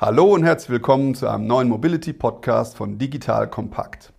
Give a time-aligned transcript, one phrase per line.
[0.00, 4.12] Hallo und herzlich willkommen zu einem neuen Mobility Podcast von Digital Kompakt.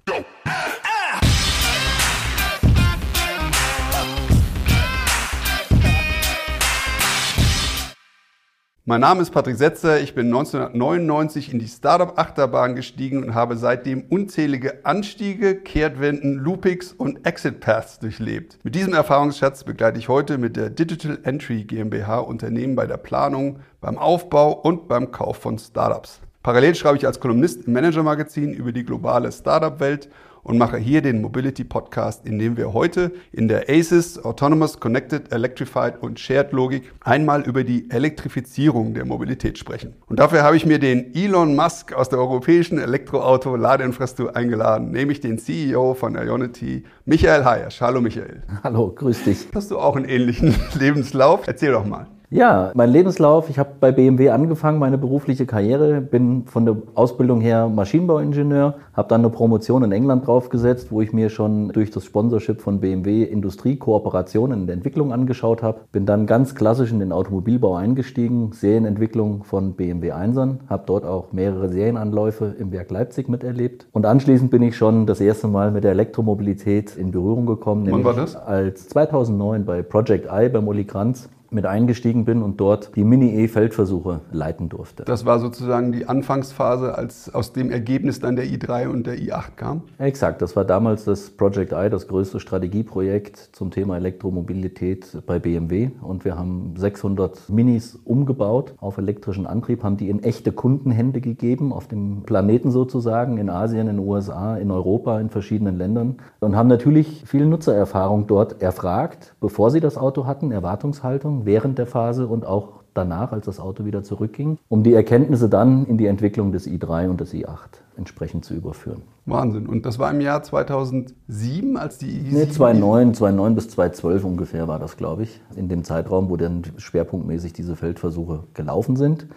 [8.90, 10.02] Mein Name ist Patrick Setzer.
[10.02, 17.24] Ich bin 1999 in die Startup-Achterbahn gestiegen und habe seitdem unzählige Anstiege, Kehrtwenden, Loopings und
[17.24, 18.58] Exit Paths durchlebt.
[18.64, 23.60] Mit diesem Erfahrungsschatz begleite ich heute mit der Digital Entry GmbH Unternehmen bei der Planung,
[23.80, 26.20] beim Aufbau und beim Kauf von Startups.
[26.42, 30.10] Parallel schreibe ich als Kolumnist im Manager-Magazin über die globale Startup-Welt
[30.50, 35.32] und mache hier den Mobility Podcast, in dem wir heute in der ACES Autonomous Connected
[35.32, 39.94] Electrified und Shared Logik einmal über die Elektrifizierung der Mobilität sprechen.
[40.08, 45.38] Und dafür habe ich mir den Elon Musk aus der europäischen Elektroauto-Ladeinfrastruktur eingeladen, nämlich den
[45.38, 47.80] CEO von Ionity, Michael Hayash.
[47.82, 48.42] Hallo Michael.
[48.64, 49.48] Hallo, grüß dich.
[49.54, 51.42] Hast du auch einen ähnlichen Lebenslauf?
[51.46, 52.08] Erzähl doch mal.
[52.32, 57.42] Ja, mein Lebenslauf, ich habe bei BMW angefangen, meine berufliche Karriere, bin von der Ausbildung
[57.42, 62.06] her Maschinenbauingenieur, habe dann eine Promotion in England draufgesetzt, wo ich mir schon durch das
[62.06, 65.80] Sponsorship von BMW Industriekooperationen in der Entwicklung angeschaut habe.
[65.92, 71.32] Bin dann ganz klassisch in den Automobilbau eingestiegen, Serienentwicklung von BMW 1ern, habe dort auch
[71.32, 73.88] mehrere Serienanläufe im Werk Leipzig miterlebt.
[73.92, 77.88] Und anschließend bin ich schon das erste Mal mit der Elektromobilität in Berührung gekommen.
[77.90, 78.36] Wann war das?
[78.36, 84.22] Als 2009 bei Project I beim Uli Kranz mit eingestiegen bin und dort die Mini-E-Feldversuche
[84.32, 85.04] leiten durfte.
[85.04, 89.56] Das war sozusagen die Anfangsphase, als aus dem Ergebnis dann der i3 und der i8
[89.56, 89.82] kam?
[89.98, 95.90] Exakt, das war damals das Project I, das größte Strategieprojekt zum Thema Elektromobilität bei BMW
[96.02, 101.74] und wir haben 600 Minis umgebaut auf elektrischen Antrieb, haben die in echte Kundenhände gegeben,
[101.74, 106.56] auf dem Planeten sozusagen, in Asien, in den USA, in Europa, in verschiedenen Ländern und
[106.56, 112.28] haben natürlich viel Nutzererfahrung dort erfragt, bevor sie das Auto hatten, Erwartungshaltung während der Phase
[112.28, 116.52] und auch danach, als das Auto wieder zurückging, um die Erkenntnisse dann in die Entwicklung
[116.52, 119.02] des i3 und des i8 entsprechend zu überführen.
[119.26, 119.68] Wahnsinn.
[119.68, 122.34] Und das war im Jahr 2007, als die i7...
[122.34, 126.64] Nee, 2009, 2009 bis 2012 ungefähr war das, glaube ich, in dem Zeitraum, wo dann
[126.78, 129.28] schwerpunktmäßig diese Feldversuche gelaufen sind.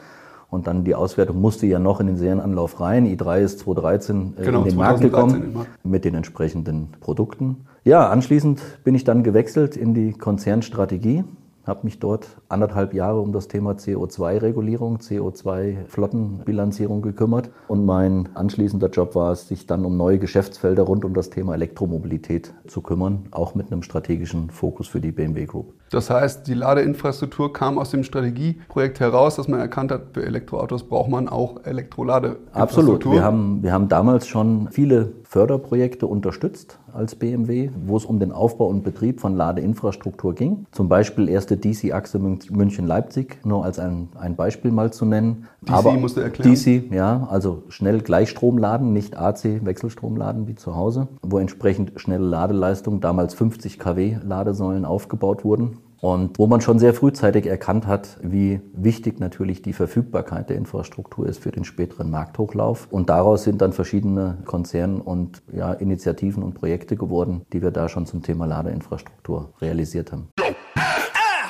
[0.49, 3.07] Und dann die Auswertung musste ja noch in den Serienanlauf rein.
[3.07, 5.71] i3 ist 2013 äh, genau, in den Markt gekommen Markt.
[5.83, 7.65] mit den entsprechenden Produkten.
[7.85, 11.25] Ja, anschließend bin ich dann gewechselt in die Konzernstrategie
[11.65, 17.51] habe mich dort anderthalb Jahre um das Thema CO2-Regulierung, CO2-Flottenbilanzierung gekümmert.
[17.69, 21.55] Und mein anschließender Job war es, sich dann um neue Geschäftsfelder rund um das Thema
[21.55, 25.75] Elektromobilität zu kümmern, auch mit einem strategischen Fokus für die BMW Group.
[25.93, 30.85] Das heißt, die Ladeinfrastruktur kam aus dem Strategieprojekt heraus, dass man erkannt hat, für Elektroautos
[30.85, 32.63] braucht man auch Elektroladeinfrastruktur.
[32.63, 33.05] Absolut.
[33.13, 38.33] Wir haben, wir haben damals schon viele Förderprojekte unterstützt als BMW, wo es um den
[38.33, 40.67] Aufbau und Betrieb von Ladeinfrastruktur ging.
[40.73, 45.47] Zum Beispiel erste DC-Achse München-Leipzig, nur als ein, ein Beispiel mal zu nennen.
[45.63, 46.55] DC Aber musst du erklären?
[46.55, 53.01] DC, ja, also schnell Gleichstromladen, nicht AC Wechselstromladen wie zu Hause, wo entsprechend schnelle Ladeleistung,
[53.01, 55.79] damals 50 kW Ladesäulen aufgebaut wurden.
[56.03, 61.29] Und wo man schon sehr frühzeitig erkannt hat, wie wichtig natürlich die Verfügbarkeit der Infrastruktur
[61.29, 62.89] ist für den späteren Markthochlauf.
[62.91, 67.89] Und daraus sind dann verschiedene Konzerne und ja, Initiativen und Projekte geworden, die wir da
[67.89, 70.29] schon zum Thema Ladeinfrastruktur realisiert haben.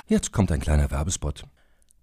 [0.06, 1.44] Jetzt kommt ein kleiner Werbespot.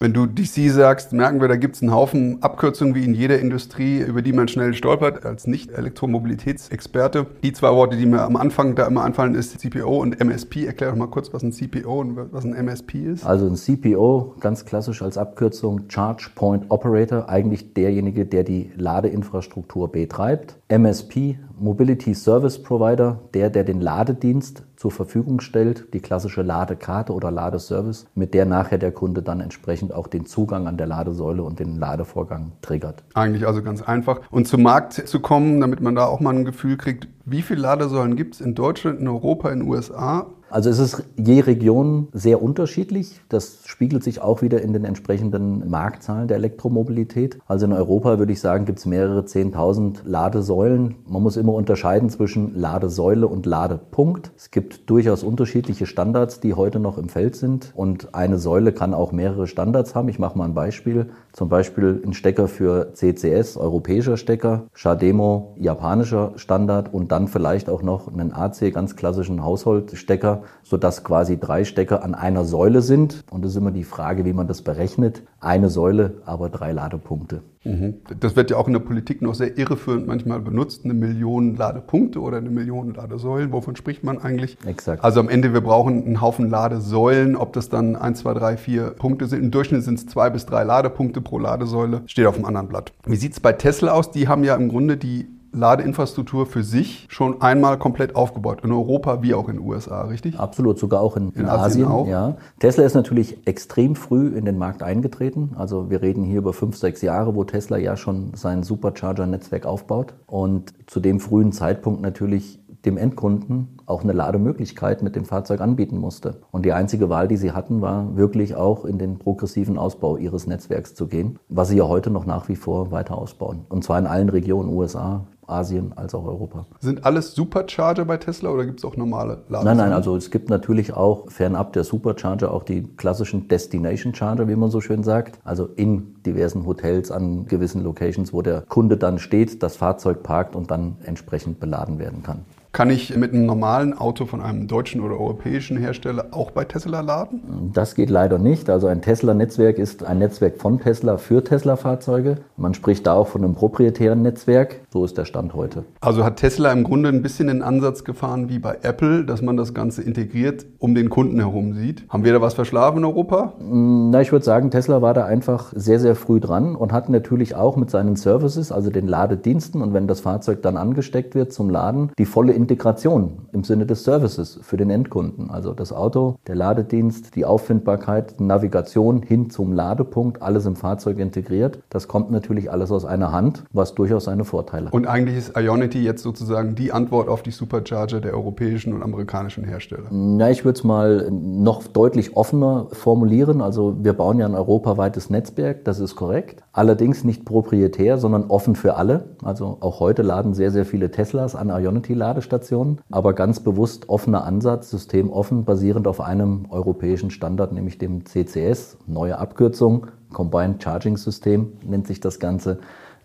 [0.00, 3.38] Wenn du DC sagst, merken wir, da gibt es einen Haufen Abkürzungen wie in jeder
[3.38, 7.26] Industrie, über die man schnell stolpert als Nicht-Elektromobilitätsexperte.
[7.42, 10.66] Die zwei Worte, die mir am Anfang da immer anfallen, ist CPO und MSP.
[10.66, 13.24] Erklär doch mal kurz, was ein CPO und was ein MSP ist.
[13.24, 19.92] Also ein CPO, ganz klassisch als Abkürzung Charge Point Operator, eigentlich derjenige, der die Ladeinfrastruktur
[19.92, 20.56] betreibt.
[20.78, 27.30] MSP, Mobility Service Provider, der, der den Ladedienst zur Verfügung stellt, die klassische Ladekarte oder
[27.30, 31.60] Ladeservice, mit der nachher der Kunde dann entsprechend auch den Zugang an der Ladesäule und
[31.60, 33.04] den Ladevorgang triggert.
[33.14, 34.20] Eigentlich also ganz einfach.
[34.32, 37.60] Und zum Markt zu kommen, damit man da auch mal ein Gefühl kriegt, wie viele
[37.60, 40.26] Ladesäulen gibt es in Deutschland, in Europa, in den USA?
[40.54, 43.20] Also es ist je Region sehr unterschiedlich.
[43.28, 47.40] Das spiegelt sich auch wieder in den entsprechenden Marktzahlen der Elektromobilität.
[47.48, 50.94] Also in Europa würde ich sagen, gibt es mehrere 10.000 Ladesäulen.
[51.08, 54.30] Man muss immer unterscheiden zwischen Ladesäule und Ladepunkt.
[54.36, 57.72] Es gibt durchaus unterschiedliche Standards, die heute noch im Feld sind.
[57.74, 60.08] Und eine Säule kann auch mehrere Standards haben.
[60.08, 61.10] Ich mache mal ein Beispiel.
[61.34, 67.82] Zum Beispiel ein Stecker für CCS, europäischer Stecker, Shademo, japanischer Standard und dann vielleicht auch
[67.82, 73.24] noch einen AC, ganz klassischen Haushaltsstecker sodass quasi drei Stecker an einer Säule sind.
[73.30, 75.22] Und das ist immer die Frage, wie man das berechnet.
[75.40, 77.42] Eine Säule, aber drei Ladepunkte.
[77.64, 77.94] Mhm.
[78.20, 80.84] Das wird ja auch in der Politik noch sehr irreführend manchmal benutzt.
[80.84, 83.52] Eine Million Ladepunkte oder eine Million Ladesäulen.
[83.52, 84.58] Wovon spricht man eigentlich?
[84.66, 85.02] Exakt.
[85.02, 87.36] Also am Ende, wir brauchen einen Haufen Ladesäulen.
[87.36, 89.42] Ob das dann eins, zwei, drei, vier Punkte sind.
[89.42, 92.02] Im Durchschnitt sind es zwei bis drei Ladepunkte pro Ladesäule.
[92.06, 92.92] Steht auf dem anderen Blatt.
[93.06, 94.10] Wie sieht es bei Tesla aus?
[94.10, 98.60] Die haben ja im Grunde die Ladeinfrastruktur für sich schon einmal komplett aufgebaut.
[98.62, 100.38] In Europa wie auch in den USA, richtig?
[100.38, 101.86] Absolut, sogar auch in, in, in Asien.
[101.86, 102.08] Asien auch.
[102.08, 102.36] Ja.
[102.58, 105.52] Tesla ist natürlich extrem früh in den Markt eingetreten.
[105.56, 110.14] Also wir reden hier über fünf, sechs Jahre, wo Tesla ja schon sein Supercharger-Netzwerk aufbaut.
[110.26, 115.98] Und zu dem frühen Zeitpunkt natürlich dem Endkunden auch eine Lademöglichkeit mit dem Fahrzeug anbieten
[115.98, 116.40] musste.
[116.50, 120.46] Und die einzige Wahl, die sie hatten, war wirklich auch in den progressiven Ausbau ihres
[120.46, 123.66] Netzwerks zu gehen, was sie ja heute noch nach wie vor weiter ausbauen.
[123.68, 126.66] Und zwar in allen Regionen, USA, Asien als auch Europa.
[126.80, 129.64] Sind alles Supercharger bei Tesla oder gibt es auch normale Ladesäulen?
[129.64, 134.48] Nein, nein, also es gibt natürlich auch fernab der Supercharger auch die klassischen Destination Charger,
[134.48, 135.38] wie man so schön sagt.
[135.44, 140.56] Also in diversen Hotels an gewissen Locations, wo der Kunde dann steht, das Fahrzeug parkt
[140.56, 142.44] und dann entsprechend beladen werden kann.
[142.74, 147.02] Kann ich mit einem normalen Auto von einem deutschen oder europäischen Hersteller auch bei Tesla
[147.02, 147.70] laden?
[147.72, 148.68] Das geht leider nicht.
[148.68, 152.38] Also ein Tesla-Netzwerk ist ein Netzwerk von Tesla für Tesla-Fahrzeuge.
[152.56, 154.80] Man spricht da auch von einem proprietären Netzwerk.
[154.92, 155.84] So ist der Stand heute.
[156.00, 159.56] Also hat Tesla im Grunde ein bisschen den Ansatz gefahren wie bei Apple, dass man
[159.56, 162.04] das Ganze integriert um den Kunden herum sieht.
[162.08, 163.52] Haben wir da was verschlafen in Europa?
[163.60, 167.54] Na, ich würde sagen, Tesla war da einfach sehr, sehr früh dran und hat natürlich
[167.54, 171.70] auch mit seinen Services, also den Ladediensten und wenn das Fahrzeug dann angesteckt wird zum
[171.70, 175.50] Laden, die volle Integration im Sinne des Services für den Endkunden.
[175.50, 181.80] Also das Auto, der Ladedienst, die Auffindbarkeit, Navigation hin zum Ladepunkt, alles im Fahrzeug integriert.
[181.90, 184.94] Das kommt natürlich alles aus einer Hand, was durchaus seine Vorteile hat.
[184.94, 189.64] Und eigentlich ist Ionity jetzt sozusagen die Antwort auf die Supercharger der europäischen und amerikanischen
[189.64, 190.04] Hersteller.
[190.10, 193.60] Na, ich würde es mal noch deutlich offener formulieren.
[193.60, 196.62] Also wir bauen ja ein europaweites Netzwerk, das ist korrekt.
[196.72, 199.36] Allerdings nicht proprietär, sondern offen für alle.
[199.42, 204.44] Also auch heute laden sehr, sehr viele Teslas an Ionity-Ladestationen Ladestationen, aber ganz bewusst offener
[204.44, 211.16] Ansatz, System offen, basierend auf einem europäischen Standard, nämlich dem CCS, neue Abkürzung, Combined Charging
[211.16, 212.78] System nennt sich das Ganze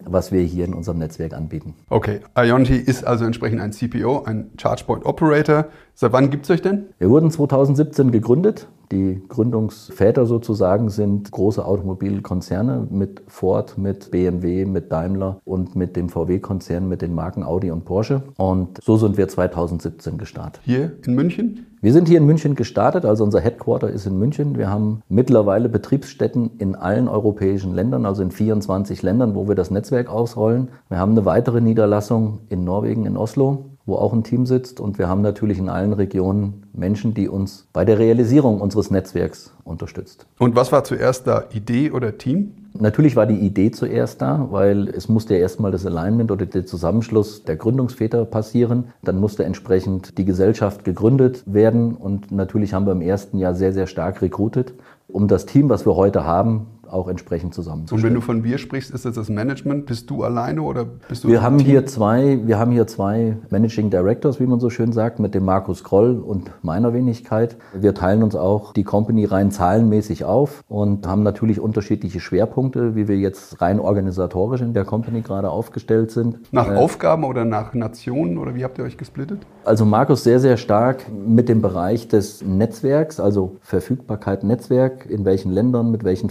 [0.05, 1.75] was wir hier in unserem Netzwerk anbieten.
[1.89, 5.65] Okay, Ionity ist also entsprechend ein CPO, ein Charge Point Operator.
[5.93, 6.85] Seit wann gibt es euch denn?
[6.97, 8.67] Wir wurden 2017 gegründet.
[8.91, 16.09] Die Gründungsväter sozusagen sind große Automobilkonzerne mit Ford, mit BMW, mit Daimler und mit dem
[16.09, 18.23] VW-Konzern mit den Marken Audi und Porsche.
[18.37, 20.61] Und so sind wir 2017 gestartet.
[20.65, 21.67] Hier in München?
[21.81, 24.57] Wir sind hier in München gestartet, also unser Headquarter ist in München.
[24.57, 29.71] Wir haben mittlerweile Betriebsstätten in allen europäischen Ländern, also in 24 Ländern, wo wir das
[29.71, 30.71] Netzwerk ausrollen.
[30.89, 34.79] Wir haben eine weitere Niederlassung in Norwegen, in Oslo wo auch ein Team sitzt.
[34.79, 39.53] Und wir haben natürlich in allen Regionen Menschen, die uns bei der Realisierung unseres Netzwerks
[39.63, 40.25] unterstützt.
[40.37, 42.53] Und was war zuerst da, Idee oder Team?
[42.77, 46.65] Natürlich war die Idee zuerst da, weil es musste ja erstmal das Alignment oder der
[46.65, 48.93] Zusammenschluss der Gründungsväter passieren.
[49.01, 53.73] Dann musste entsprechend die Gesellschaft gegründet werden und natürlich haben wir im ersten Jahr sehr,
[53.73, 54.73] sehr stark rekrutiert,
[55.07, 58.03] um das Team, was wir heute haben, auch entsprechend Und zusammenzustellen.
[58.03, 59.85] wenn du von wir sprichst, ist das das Management?
[59.85, 61.67] Bist du alleine oder bist du Wir haben Team?
[61.67, 65.45] hier zwei, wir haben hier zwei Managing Directors, wie man so schön sagt, mit dem
[65.45, 67.57] Markus Kroll und meiner Wenigkeit.
[67.73, 73.07] Wir teilen uns auch die Company rein zahlenmäßig auf und haben natürlich unterschiedliche Schwerpunkte, wie
[73.07, 76.39] wir jetzt rein organisatorisch in der Company gerade aufgestellt sind.
[76.51, 79.39] nach Äh, Aufgaben oder nach Nationen oder wie habt ihr euch gesplittet?
[79.65, 85.51] Also Markus sehr, sehr stark mit dem Bereich des Netzwerks, also Verfügbarkeit Netzwerk, in welchen
[85.51, 86.29] Ländern, mit welchen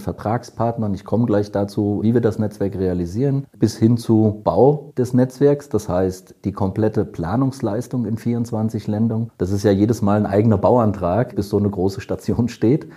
[0.49, 0.93] Vertragspartnern.
[0.93, 5.69] Ich komme gleich dazu, wie wir das Netzwerk realisieren, bis hin zu Bau des Netzwerks,
[5.69, 9.31] das heißt die komplette Planungsleistung in 24 Ländern.
[9.37, 12.87] Das ist ja jedes Mal ein eigener Bauantrag, bis so eine große Station steht.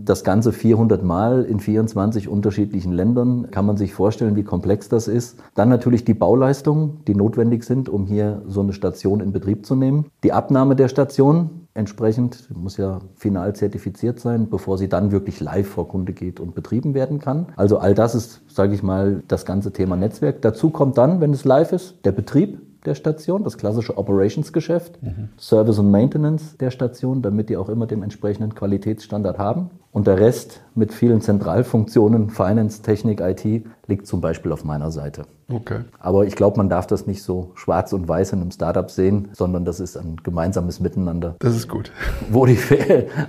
[0.00, 3.50] Das Ganze 400 Mal in 24 unterschiedlichen Ländern.
[3.50, 5.40] Kann man sich vorstellen, wie komplex das ist.
[5.54, 9.74] Dann natürlich die Bauleistungen, die notwendig sind, um hier so eine Station in Betrieb zu
[9.74, 10.06] nehmen.
[10.22, 15.68] Die Abnahme der Station entsprechend muss ja final zertifiziert sein, bevor sie dann wirklich live
[15.68, 17.46] vor Kunde geht und betrieben werden kann.
[17.56, 20.42] Also all das ist, sage ich mal, das ganze Thema Netzwerk.
[20.42, 24.98] Dazu kommt dann, wenn es live ist, der Betrieb der Station, das klassische Operationsgeschäft,
[25.38, 29.70] Service und Maintenance der Station, damit die auch immer den entsprechenden Qualitätsstandard haben.
[29.90, 35.24] Und der Rest mit vielen Zentralfunktionen, Finance, Technik, IT, liegt zum Beispiel auf meiner Seite.
[35.50, 35.80] Okay.
[35.98, 39.28] Aber ich glaube, man darf das nicht so schwarz und weiß in einem Startup sehen,
[39.32, 41.90] sondern das ist ein gemeinsames Miteinander, Das ist gut.
[42.30, 42.58] wo die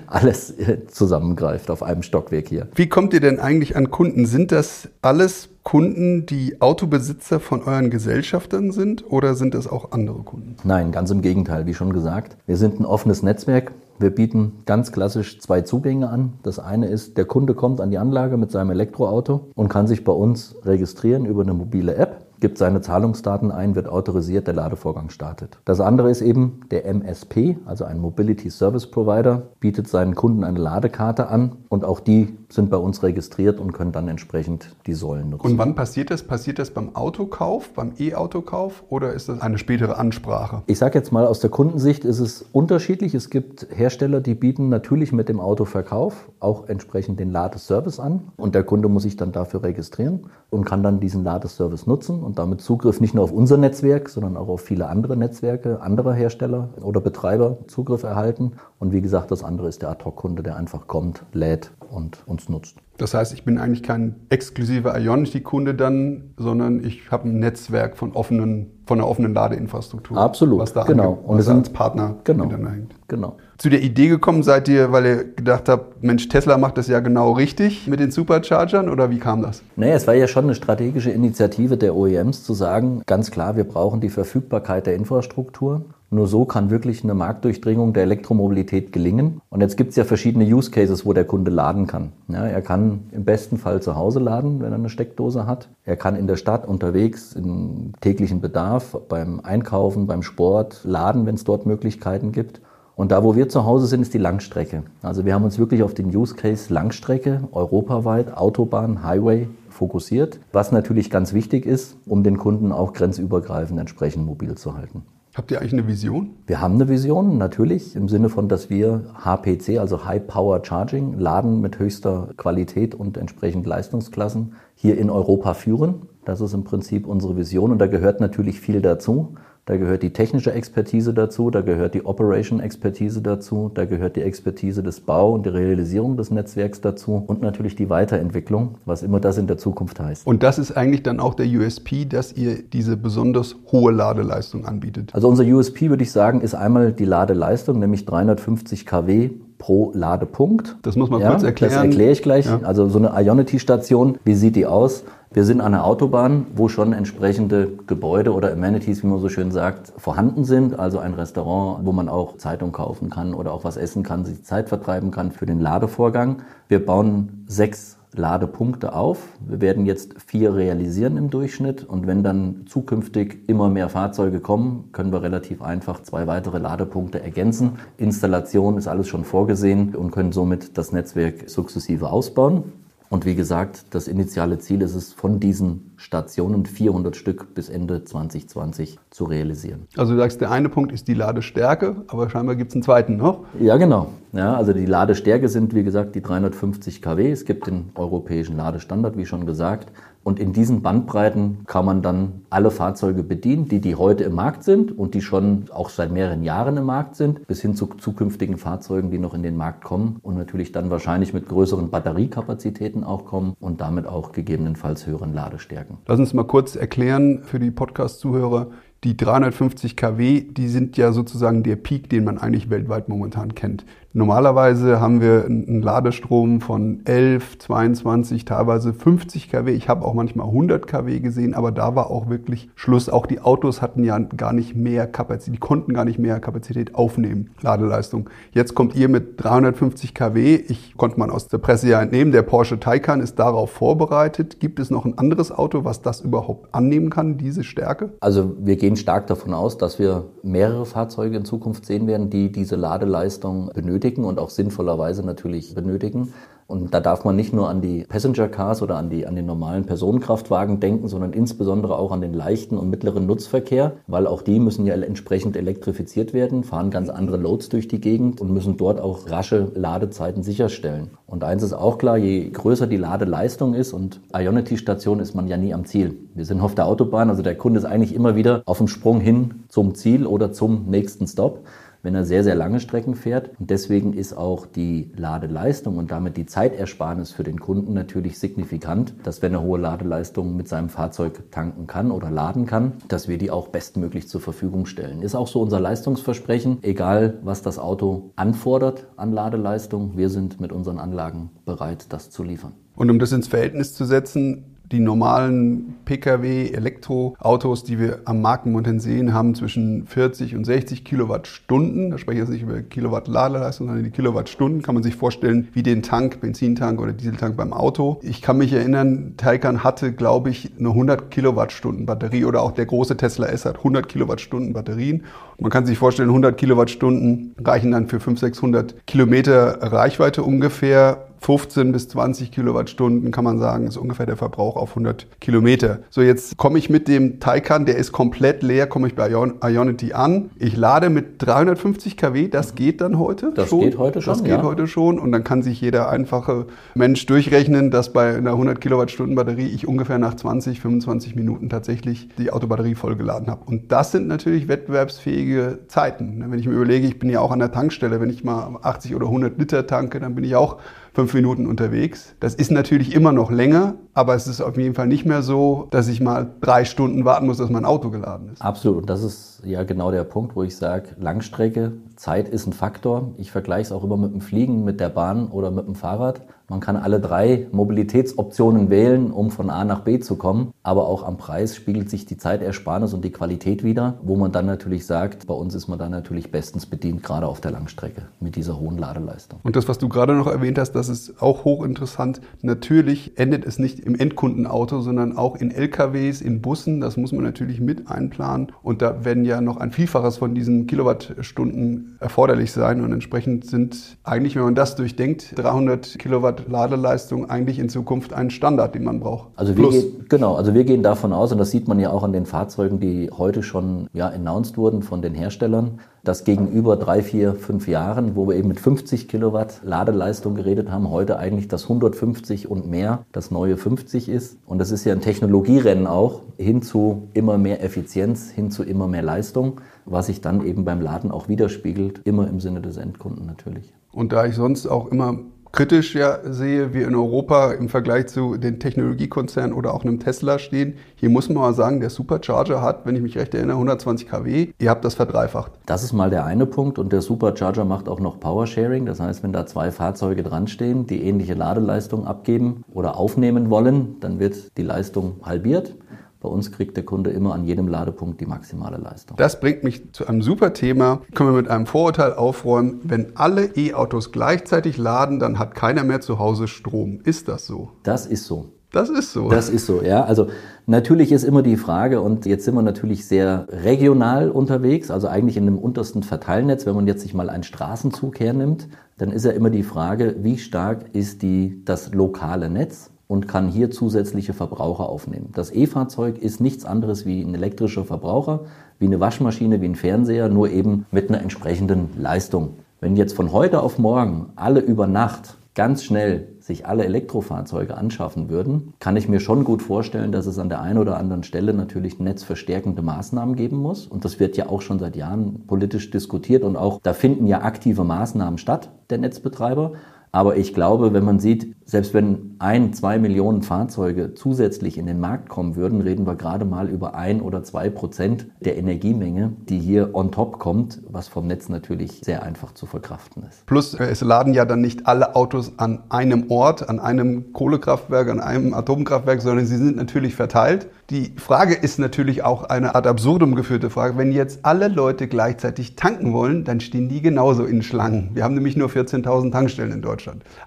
[0.08, 2.68] alles äh, zusammengreift auf einem Stockwerk hier.
[2.76, 4.26] Wie kommt ihr denn eigentlich an Kunden?
[4.26, 10.20] Sind das alles Kunden, die Autobesitzer von euren Gesellschaftern sind oder sind das auch andere
[10.24, 10.58] Kunden?
[10.66, 12.36] Nein, ganz im Gegenteil, wie schon gesagt.
[12.48, 13.72] Wir sind ein offenes Netzwerk.
[14.02, 16.34] Wir bieten ganz klassisch zwei Zugänge an.
[16.42, 20.06] Das eine ist, der Kunde kommt an die Anlage mit seinem Elektroauto und kann sich
[20.06, 25.10] bei uns registrieren über eine mobile App, gibt seine Zahlungsdaten ein, wird autorisiert, der Ladevorgang
[25.10, 25.58] startet.
[25.66, 30.60] Das andere ist eben der MSP, also ein Mobility Service Provider, bietet seinen Kunden eine
[30.60, 35.30] Ladekarte an und auch die sind bei uns registriert und können dann entsprechend die Säulen
[35.30, 35.46] nutzen.
[35.46, 36.24] Und wann passiert das?
[36.24, 40.64] Passiert das beim Autokauf, beim E-Autokauf oder ist das eine spätere Ansprache?
[40.66, 43.14] Ich sage jetzt mal, aus der Kundensicht ist es unterschiedlich.
[43.14, 48.30] Es gibt Hersteller, die bieten natürlich mit dem Autoverkauf auch entsprechend den Ladeservice an.
[48.38, 52.40] Und der Kunde muss sich dann dafür registrieren und kann dann diesen Ladeservice nutzen und
[52.40, 56.70] damit Zugriff nicht nur auf unser Netzwerk, sondern auch auf viele andere Netzwerke anderer Hersteller
[56.82, 58.54] oder Betreiber Zugriff erhalten.
[58.80, 62.78] Und wie gesagt, das andere ist der Ad-Hoc-Kunde, der einfach kommt, lädt und uns nutzt.
[62.98, 68.12] Das heißt, ich bin eigentlich kein exklusiver Ionity-Kunde dann, sondern ich habe ein Netzwerk von
[68.12, 70.18] offenen, von einer offenen Ladeinfrastruktur.
[70.18, 71.14] Absolut, Was da, genau.
[71.14, 72.44] ange- Und was da als Partner Genau.
[72.46, 72.96] miteinander hängt.
[73.08, 73.38] Genau.
[73.58, 77.00] Zu der Idee gekommen seid ihr, weil ihr gedacht habt, Mensch, Tesla macht das ja
[77.00, 79.64] genau richtig mit den Superchargern oder wie kam das?
[79.78, 83.64] Naja, es war ja schon eine strategische Initiative der OEMs zu sagen, ganz klar, wir
[83.64, 85.86] brauchen die Verfügbarkeit der Infrastruktur.
[86.12, 89.42] Nur so kann wirklich eine Marktdurchdringung der Elektromobilität gelingen.
[89.50, 92.14] Und jetzt gibt es ja verschiedene Use Cases, wo der Kunde laden kann.
[92.28, 95.70] Ja, er kann im besten Fall zu Hause laden, wenn er eine Steckdose hat.
[95.86, 101.36] Er kann in der Stadt unterwegs im täglichen Bedarf, beim Einkaufen, beim Sport laden, wenn
[101.36, 102.60] es dort Möglichkeiten gibt.
[102.96, 104.84] Und da, wo wir zu Hause sind, ist die Langstrecke.
[105.04, 110.72] Also wir haben uns wirklich auf den Use Case Langstrecke, europaweit, Autobahn, Highway fokussiert, was
[110.72, 115.04] natürlich ganz wichtig ist, um den Kunden auch grenzübergreifend entsprechend mobil zu halten.
[115.40, 116.32] Habt ihr eigentlich eine Vision?
[116.48, 121.18] Wir haben eine Vision, natürlich, im Sinne von, dass wir HPC, also High Power Charging,
[121.18, 126.10] Laden mit höchster Qualität und entsprechend Leistungsklassen hier in Europa führen.
[126.26, 129.36] Das ist im Prinzip unsere Vision und da gehört natürlich viel dazu.
[129.70, 134.82] Da gehört die technische Expertise dazu, da gehört die Operation-Expertise dazu, da gehört die Expertise
[134.82, 139.38] des Bau und der Realisierung des Netzwerks dazu und natürlich die Weiterentwicklung, was immer das
[139.38, 140.26] in der Zukunft heißt.
[140.26, 145.14] Und das ist eigentlich dann auch der USP, dass ihr diese besonders hohe Ladeleistung anbietet.
[145.14, 150.78] Also unser USP würde ich sagen, ist einmal die Ladeleistung, nämlich 350 kW pro Ladepunkt.
[150.82, 151.74] Das muss man ja, kurz erklären.
[151.74, 152.48] Das erkläre ich gleich.
[152.48, 152.62] Ja.
[152.64, 155.04] Also so eine Ionity-Station, wie sieht die aus?
[155.32, 159.52] Wir sind an der Autobahn, wo schon entsprechende Gebäude oder Amenities, wie man so schön
[159.52, 160.80] sagt, vorhanden sind.
[160.80, 164.44] Also ein Restaurant, wo man auch Zeitung kaufen kann oder auch was essen kann, sich
[164.44, 166.42] Zeit vertreiben kann für den Ladevorgang.
[166.68, 169.20] Wir bauen sechs Ladepunkte auf.
[169.48, 174.90] Wir werden jetzt vier realisieren im Durchschnitt und wenn dann zukünftig immer mehr Fahrzeuge kommen,
[174.94, 177.74] können wir relativ einfach zwei weitere Ladepunkte ergänzen.
[177.98, 182.64] Installation ist alles schon vorgesehen und können somit das Netzwerk sukzessive ausbauen.
[183.10, 188.04] Und wie gesagt, das initiale Ziel ist es, von diesen Stationen 400 Stück bis Ende
[188.04, 189.88] 2020 zu realisieren.
[189.98, 193.18] Also du sagst, der eine Punkt ist die Ladestärke, aber scheinbar gibt es einen zweiten
[193.18, 193.46] noch.
[193.60, 194.10] Ja, genau.
[194.32, 197.32] Ja, also die Ladestärke sind, wie gesagt, die 350 kW.
[197.32, 199.92] Es gibt den europäischen Ladestandard, wie schon gesagt.
[200.30, 204.64] Und in diesen Bandbreiten kann man dann alle Fahrzeuge bedienen, die, die heute im Markt
[204.64, 208.60] sind und die schon auch seit mehreren Jahren im Markt sind, bis hin zu zukünftigen
[208.60, 213.26] Fahrzeugen, die noch in den Markt kommen und natürlich dann wahrscheinlich mit größeren Batteriekapazitäten auch
[213.26, 215.98] kommen und damit auch gegebenenfalls höheren Ladestärken.
[216.06, 218.68] Lass uns mal kurz erklären für die Podcast-Zuhörer,
[219.04, 223.84] die 350 kW, die sind ja sozusagen der Peak, den man eigentlich weltweit momentan kennt.
[224.12, 229.72] Normalerweise haben wir einen Ladestrom von 11, 22, teilweise 50 kW.
[229.72, 233.08] Ich habe auch manchmal 100 kW gesehen, aber da war auch wirklich Schluss.
[233.08, 236.96] Auch die Autos hatten ja gar nicht mehr Kapazität, die konnten gar nicht mehr Kapazität
[236.96, 238.32] aufnehmen, Ladeleistung.
[238.52, 240.56] Jetzt kommt ihr mit 350 kW.
[240.56, 244.60] Ich konnte man aus der Presse ja entnehmen, der Porsche Taycan ist darauf vorbereitet.
[244.60, 248.14] Gibt es noch ein anderes Auto, was das überhaupt annehmen kann, diese Stärke?
[248.22, 252.52] Also wir gehen stark davon aus, dass wir mehrere Fahrzeuge in Zukunft sehen werden, die
[252.52, 256.34] diese Ladeleistung benötigen benötigen und auch sinnvollerweise natürlich benötigen.
[256.68, 259.48] Und da darf man nicht nur an die Passenger Cars oder an, die, an den
[259.48, 264.60] normalen Personenkraftwagen denken, sondern insbesondere auch an den leichten und mittleren Nutzverkehr, weil auch die
[264.60, 269.02] müssen ja entsprechend elektrifiziert werden, fahren ganz andere Loads durch die Gegend und müssen dort
[269.02, 271.10] auch rasche Ladezeiten sicherstellen.
[271.26, 275.58] Und eins ist auch klar, je größer die Ladeleistung ist und Ionity-Station ist man ja
[275.58, 276.20] nie am Ziel.
[276.36, 279.22] Wir sind auf der Autobahn, also der Kunde ist eigentlich immer wieder auf dem Sprung
[279.22, 281.64] hin zum Ziel oder zum nächsten Stop
[282.02, 283.52] wenn er sehr, sehr lange Strecken fährt.
[283.60, 289.14] Und deswegen ist auch die Ladeleistung und damit die Zeitersparnis für den Kunden natürlich signifikant,
[289.24, 293.38] dass wenn er hohe Ladeleistung mit seinem Fahrzeug tanken kann oder laden kann, dass wir
[293.38, 295.22] die auch bestmöglich zur Verfügung stellen.
[295.22, 300.72] Ist auch so unser Leistungsversprechen, egal was das Auto anfordert an Ladeleistung, wir sind mit
[300.72, 302.74] unseren Anlagen bereit, das zu liefern.
[302.96, 308.66] Und um das ins Verhältnis zu setzen, die normalen Pkw, Elektroautos, die wir am Markt
[308.66, 312.10] momentan sehen, haben zwischen 40 und 60 Kilowattstunden.
[312.10, 314.82] Da spreche ich jetzt nicht über Kilowatt Ladeleistung, sondern die Kilowattstunden.
[314.82, 318.20] Kann man sich vorstellen, wie den Tank, Benzintank oder Dieseltank beim Auto.
[318.24, 322.88] Ich kann mich erinnern, Taycan hatte, glaube ich, eine 100 Kilowattstunden Batterie oder auch der
[322.88, 325.24] große Tesla S hat 100 Kilowattstunden Batterien.
[325.60, 331.92] Man kann sich vorstellen, 100 Kilowattstunden reichen dann für 500, 600 Kilometer Reichweite ungefähr 15
[331.92, 336.00] bis 20 Kilowattstunden kann man sagen, ist ungefähr der Verbrauch auf 100 Kilometer.
[336.10, 339.56] So, jetzt komme ich mit dem Taycan, der ist komplett leer, komme ich bei Ion
[339.64, 340.52] Ionity an.
[340.58, 343.80] Ich lade mit 350 kW, das geht dann heute das schon.
[343.82, 344.64] Das geht heute schon, Das geht ja.
[344.64, 349.36] heute schon und dann kann sich jeder einfache Mensch durchrechnen, dass bei einer 100 Kilowattstunden
[349.36, 353.64] Batterie ich ungefähr nach 20, 25 Minuten tatsächlich die Autobatterie vollgeladen habe.
[353.66, 356.44] Und das sind natürlich wettbewerbsfähige Zeiten.
[356.50, 359.16] Wenn ich mir überlege, ich bin ja auch an der Tankstelle, wenn ich mal 80
[359.16, 360.78] oder 100 Liter tanke, dann bin ich auch
[361.20, 362.34] fünf Minuten unterwegs.
[362.40, 365.88] Das ist natürlich immer noch länger, aber es ist auf jeden Fall nicht mehr so,
[365.92, 368.62] dass ich mal drei Stunden warten muss, dass mein Auto geladen ist.
[368.62, 369.02] Absolut.
[369.02, 373.32] Und das ist ja genau der Punkt, wo ich sage, Langstrecke, Zeit ist ein Faktor.
[373.38, 376.42] Ich vergleiche es auch immer mit dem Fliegen, mit der Bahn oder mit dem Fahrrad.
[376.68, 380.72] Man kann alle drei Mobilitätsoptionen wählen, um von A nach B zu kommen.
[380.84, 384.66] Aber auch am Preis spiegelt sich die Zeitersparnis und die Qualität wieder, wo man dann
[384.66, 388.58] natürlich sagt, bei uns ist man dann natürlich bestens bedient, gerade auf der Langstrecke mit
[388.58, 389.62] dieser hohen Ladeleistung.
[389.64, 392.42] Und das, was du gerade noch erwähnt hast, das ist auch hochinteressant.
[392.62, 397.00] Natürlich endet es nicht im Endkundenauto, sondern auch in LKWs, in Bussen.
[397.00, 398.74] Das muss man natürlich mit einplanen.
[398.84, 403.04] Und da werden ja noch ein Vielfaches von diesen Kilowattstunden erforderlich sein.
[403.04, 408.50] Und entsprechend sind eigentlich, wenn man das durchdenkt, 300 Kilowatt Ladeleistung eigentlich in Zukunft ein
[408.50, 409.50] Standard, den man braucht.
[409.56, 412.24] Also wir gehen, genau, also wir gehen davon aus, und das sieht man ja auch
[412.24, 417.22] an den Fahrzeugen, die heute schon ja, announced wurden von den Herstellern, dass gegenüber drei,
[417.22, 421.84] vier, fünf Jahren, wo wir eben mit 50 Kilowatt Ladeleistung geredet haben, heute eigentlich das
[421.84, 424.58] 150 und mehr das neue 50 ist.
[424.66, 429.08] Und das ist ja ein Technologierennen auch hin zu immer mehr Effizienz, hin zu immer
[429.08, 433.46] mehr Leistung, was sich dann eben beim Laden auch widerspiegelt, immer im Sinne des Endkunden
[433.46, 433.94] natürlich.
[434.12, 435.40] Und da ich sonst auch immer
[435.72, 440.60] kritisch ja sehe, wir in Europa im Vergleich zu den Technologiekonzernen oder auch einem Tesla
[440.60, 440.96] stehen.
[441.16, 444.70] Hier muss man mal sagen, der Supercharger hat, wenn ich mich recht erinnere, 120 kW.
[444.78, 445.72] Ihr habt das verdreifacht.
[445.86, 449.06] Das ist mal der eine Punkt und der Supercharger macht auch noch Powersharing.
[449.06, 454.20] Das heißt, wenn da zwei Fahrzeuge dran stehen, die ähnliche Ladeleistung abgeben oder aufnehmen wollen,
[454.20, 455.96] dann wird die Leistung halbiert.
[456.42, 459.36] Bei uns kriegt der Kunde immer an jedem Ladepunkt die maximale Leistung.
[459.36, 461.22] Das bringt mich zu einem super Thema.
[461.36, 463.02] Können wir mit einem Vorurteil aufräumen.
[463.04, 467.20] Wenn alle E-Autos gleichzeitig laden, dann hat keiner mehr zu Hause Strom.
[467.26, 467.92] Ist das so?
[468.04, 468.72] Das ist so.
[468.92, 469.50] Das ist so.
[469.50, 470.24] Das ist so, ja.
[470.24, 470.48] Also
[470.88, 475.58] natürlich ist immer die Frage, und jetzt sind wir natürlich sehr regional unterwegs, also eigentlich
[475.58, 476.86] in dem untersten Verteilnetz.
[476.86, 480.58] Wenn man jetzt sich mal einen Straßenzug hernimmt, dann ist ja immer die Frage, wie
[480.58, 483.12] stark ist die, das lokale Netz?
[483.30, 485.52] Und kann hier zusätzliche Verbraucher aufnehmen.
[485.54, 488.62] Das E-Fahrzeug ist nichts anderes wie ein elektrischer Verbraucher,
[488.98, 492.72] wie eine Waschmaschine, wie ein Fernseher, nur eben mit einer entsprechenden Leistung.
[493.00, 498.50] Wenn jetzt von heute auf morgen alle über Nacht ganz schnell sich alle Elektrofahrzeuge anschaffen
[498.50, 501.74] würden, kann ich mir schon gut vorstellen, dass es an der einen oder anderen Stelle
[501.74, 504.08] natürlich netzverstärkende Maßnahmen geben muss.
[504.08, 507.62] Und das wird ja auch schon seit Jahren politisch diskutiert und auch da finden ja
[507.62, 509.94] aktive Maßnahmen statt der Netzbetreiber.
[510.32, 515.20] Aber ich glaube, wenn man sieht, selbst wenn ein, zwei Millionen Fahrzeuge zusätzlich in den
[515.20, 519.80] Markt kommen würden, reden wir gerade mal über ein oder zwei Prozent der Energiemenge, die
[519.80, 523.66] hier on top kommt, was vom Netz natürlich sehr einfach zu verkraften ist.
[523.66, 528.40] Plus, es laden ja dann nicht alle Autos an einem Ort, an einem Kohlekraftwerk, an
[528.40, 530.90] einem Atomkraftwerk, sondern sie sind natürlich verteilt.
[531.10, 534.16] Die Frage ist natürlich auch eine Art absurdum geführte Frage.
[534.16, 538.30] Wenn jetzt alle Leute gleichzeitig tanken wollen, dann stehen die genauso in Schlangen.
[538.36, 540.19] Wir haben nämlich nur 14.000 Tankstellen in Deutschland.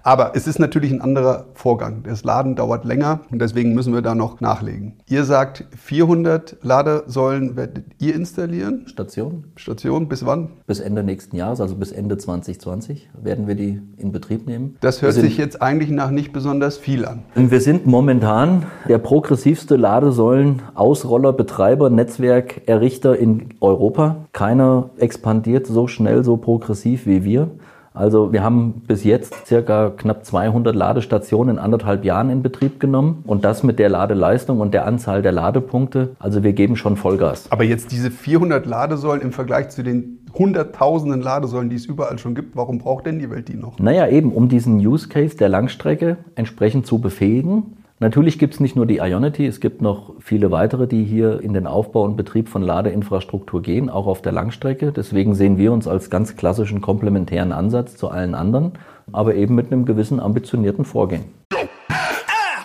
[0.03, 2.03] Aber es ist natürlich ein anderer Vorgang.
[2.03, 4.93] Das Laden dauert länger und deswegen müssen wir da noch nachlegen.
[5.07, 8.87] Ihr sagt, 400 Ladesäulen werdet ihr installieren?
[8.87, 9.45] Station?
[9.55, 10.49] Station, bis wann?
[10.67, 14.77] Bis Ende nächsten Jahres, also bis Ende 2020 werden wir die in Betrieb nehmen.
[14.81, 17.23] Das hört sich jetzt eigentlich nach nicht besonders viel an.
[17.35, 24.27] Wir sind momentan der progressivste Ladesäulen-Ausroller, Betreiber, Netzwerkerrichter in Europa.
[24.33, 27.51] Keiner expandiert so schnell, so progressiv wie wir.
[27.93, 33.23] Also wir haben bis jetzt circa knapp 200 Ladestationen in anderthalb Jahren in Betrieb genommen
[33.27, 36.15] und das mit der Ladeleistung und der Anzahl der Ladepunkte.
[36.17, 37.51] Also wir geben schon Vollgas.
[37.51, 42.33] Aber jetzt diese 400 Ladesäulen im Vergleich zu den hunderttausenden Ladesäulen, die es überall schon
[42.33, 43.77] gibt, warum braucht denn die Welt die noch?
[43.77, 47.77] Naja, eben um diesen Use Case der Langstrecke entsprechend zu befähigen.
[47.99, 51.53] Natürlich gibt es nicht nur die Ionity, es gibt noch viele weitere, die hier in
[51.53, 54.91] den Aufbau und Betrieb von Ladeinfrastruktur gehen, auch auf der Langstrecke.
[54.91, 58.73] Deswegen sehen wir uns als ganz klassischen komplementären Ansatz zu allen anderen,
[59.11, 61.25] aber eben mit einem gewissen ambitionierten Vorgehen.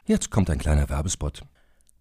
[0.07, 1.43] Jetzt kommt ein kleiner Werbespot.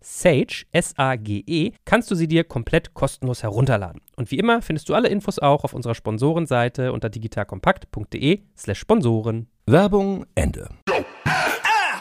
[0.00, 4.00] Sage, S-A-G-E, kannst du sie dir komplett kostenlos herunterladen.
[4.16, 9.48] Und wie immer findest du alle Infos auch auf unserer Sponsorenseite unter digitalkompakt.de slash Sponsoren.
[9.66, 10.68] Werbung Ende.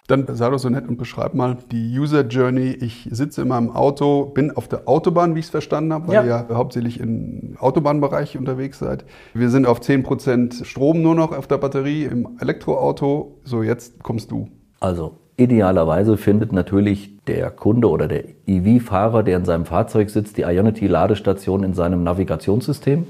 [0.07, 2.69] Dann sei doch so nett und beschreib mal die User Journey.
[2.79, 6.13] Ich sitze in meinem Auto, bin auf der Autobahn, wie ich es verstanden habe, weil
[6.15, 6.21] Ja.
[6.23, 9.03] ihr ja hauptsächlich im Autobahnbereich unterwegs seid.
[9.33, 13.37] Wir sind auf 10% Strom nur noch auf der Batterie im Elektroauto.
[13.43, 14.47] So, jetzt kommst du.
[14.79, 20.43] Also idealerweise findet natürlich der Kunde oder der EV-Fahrer, der in seinem Fahrzeug sitzt, die
[20.43, 23.05] Ionity-Ladestation in seinem Navigationssystem.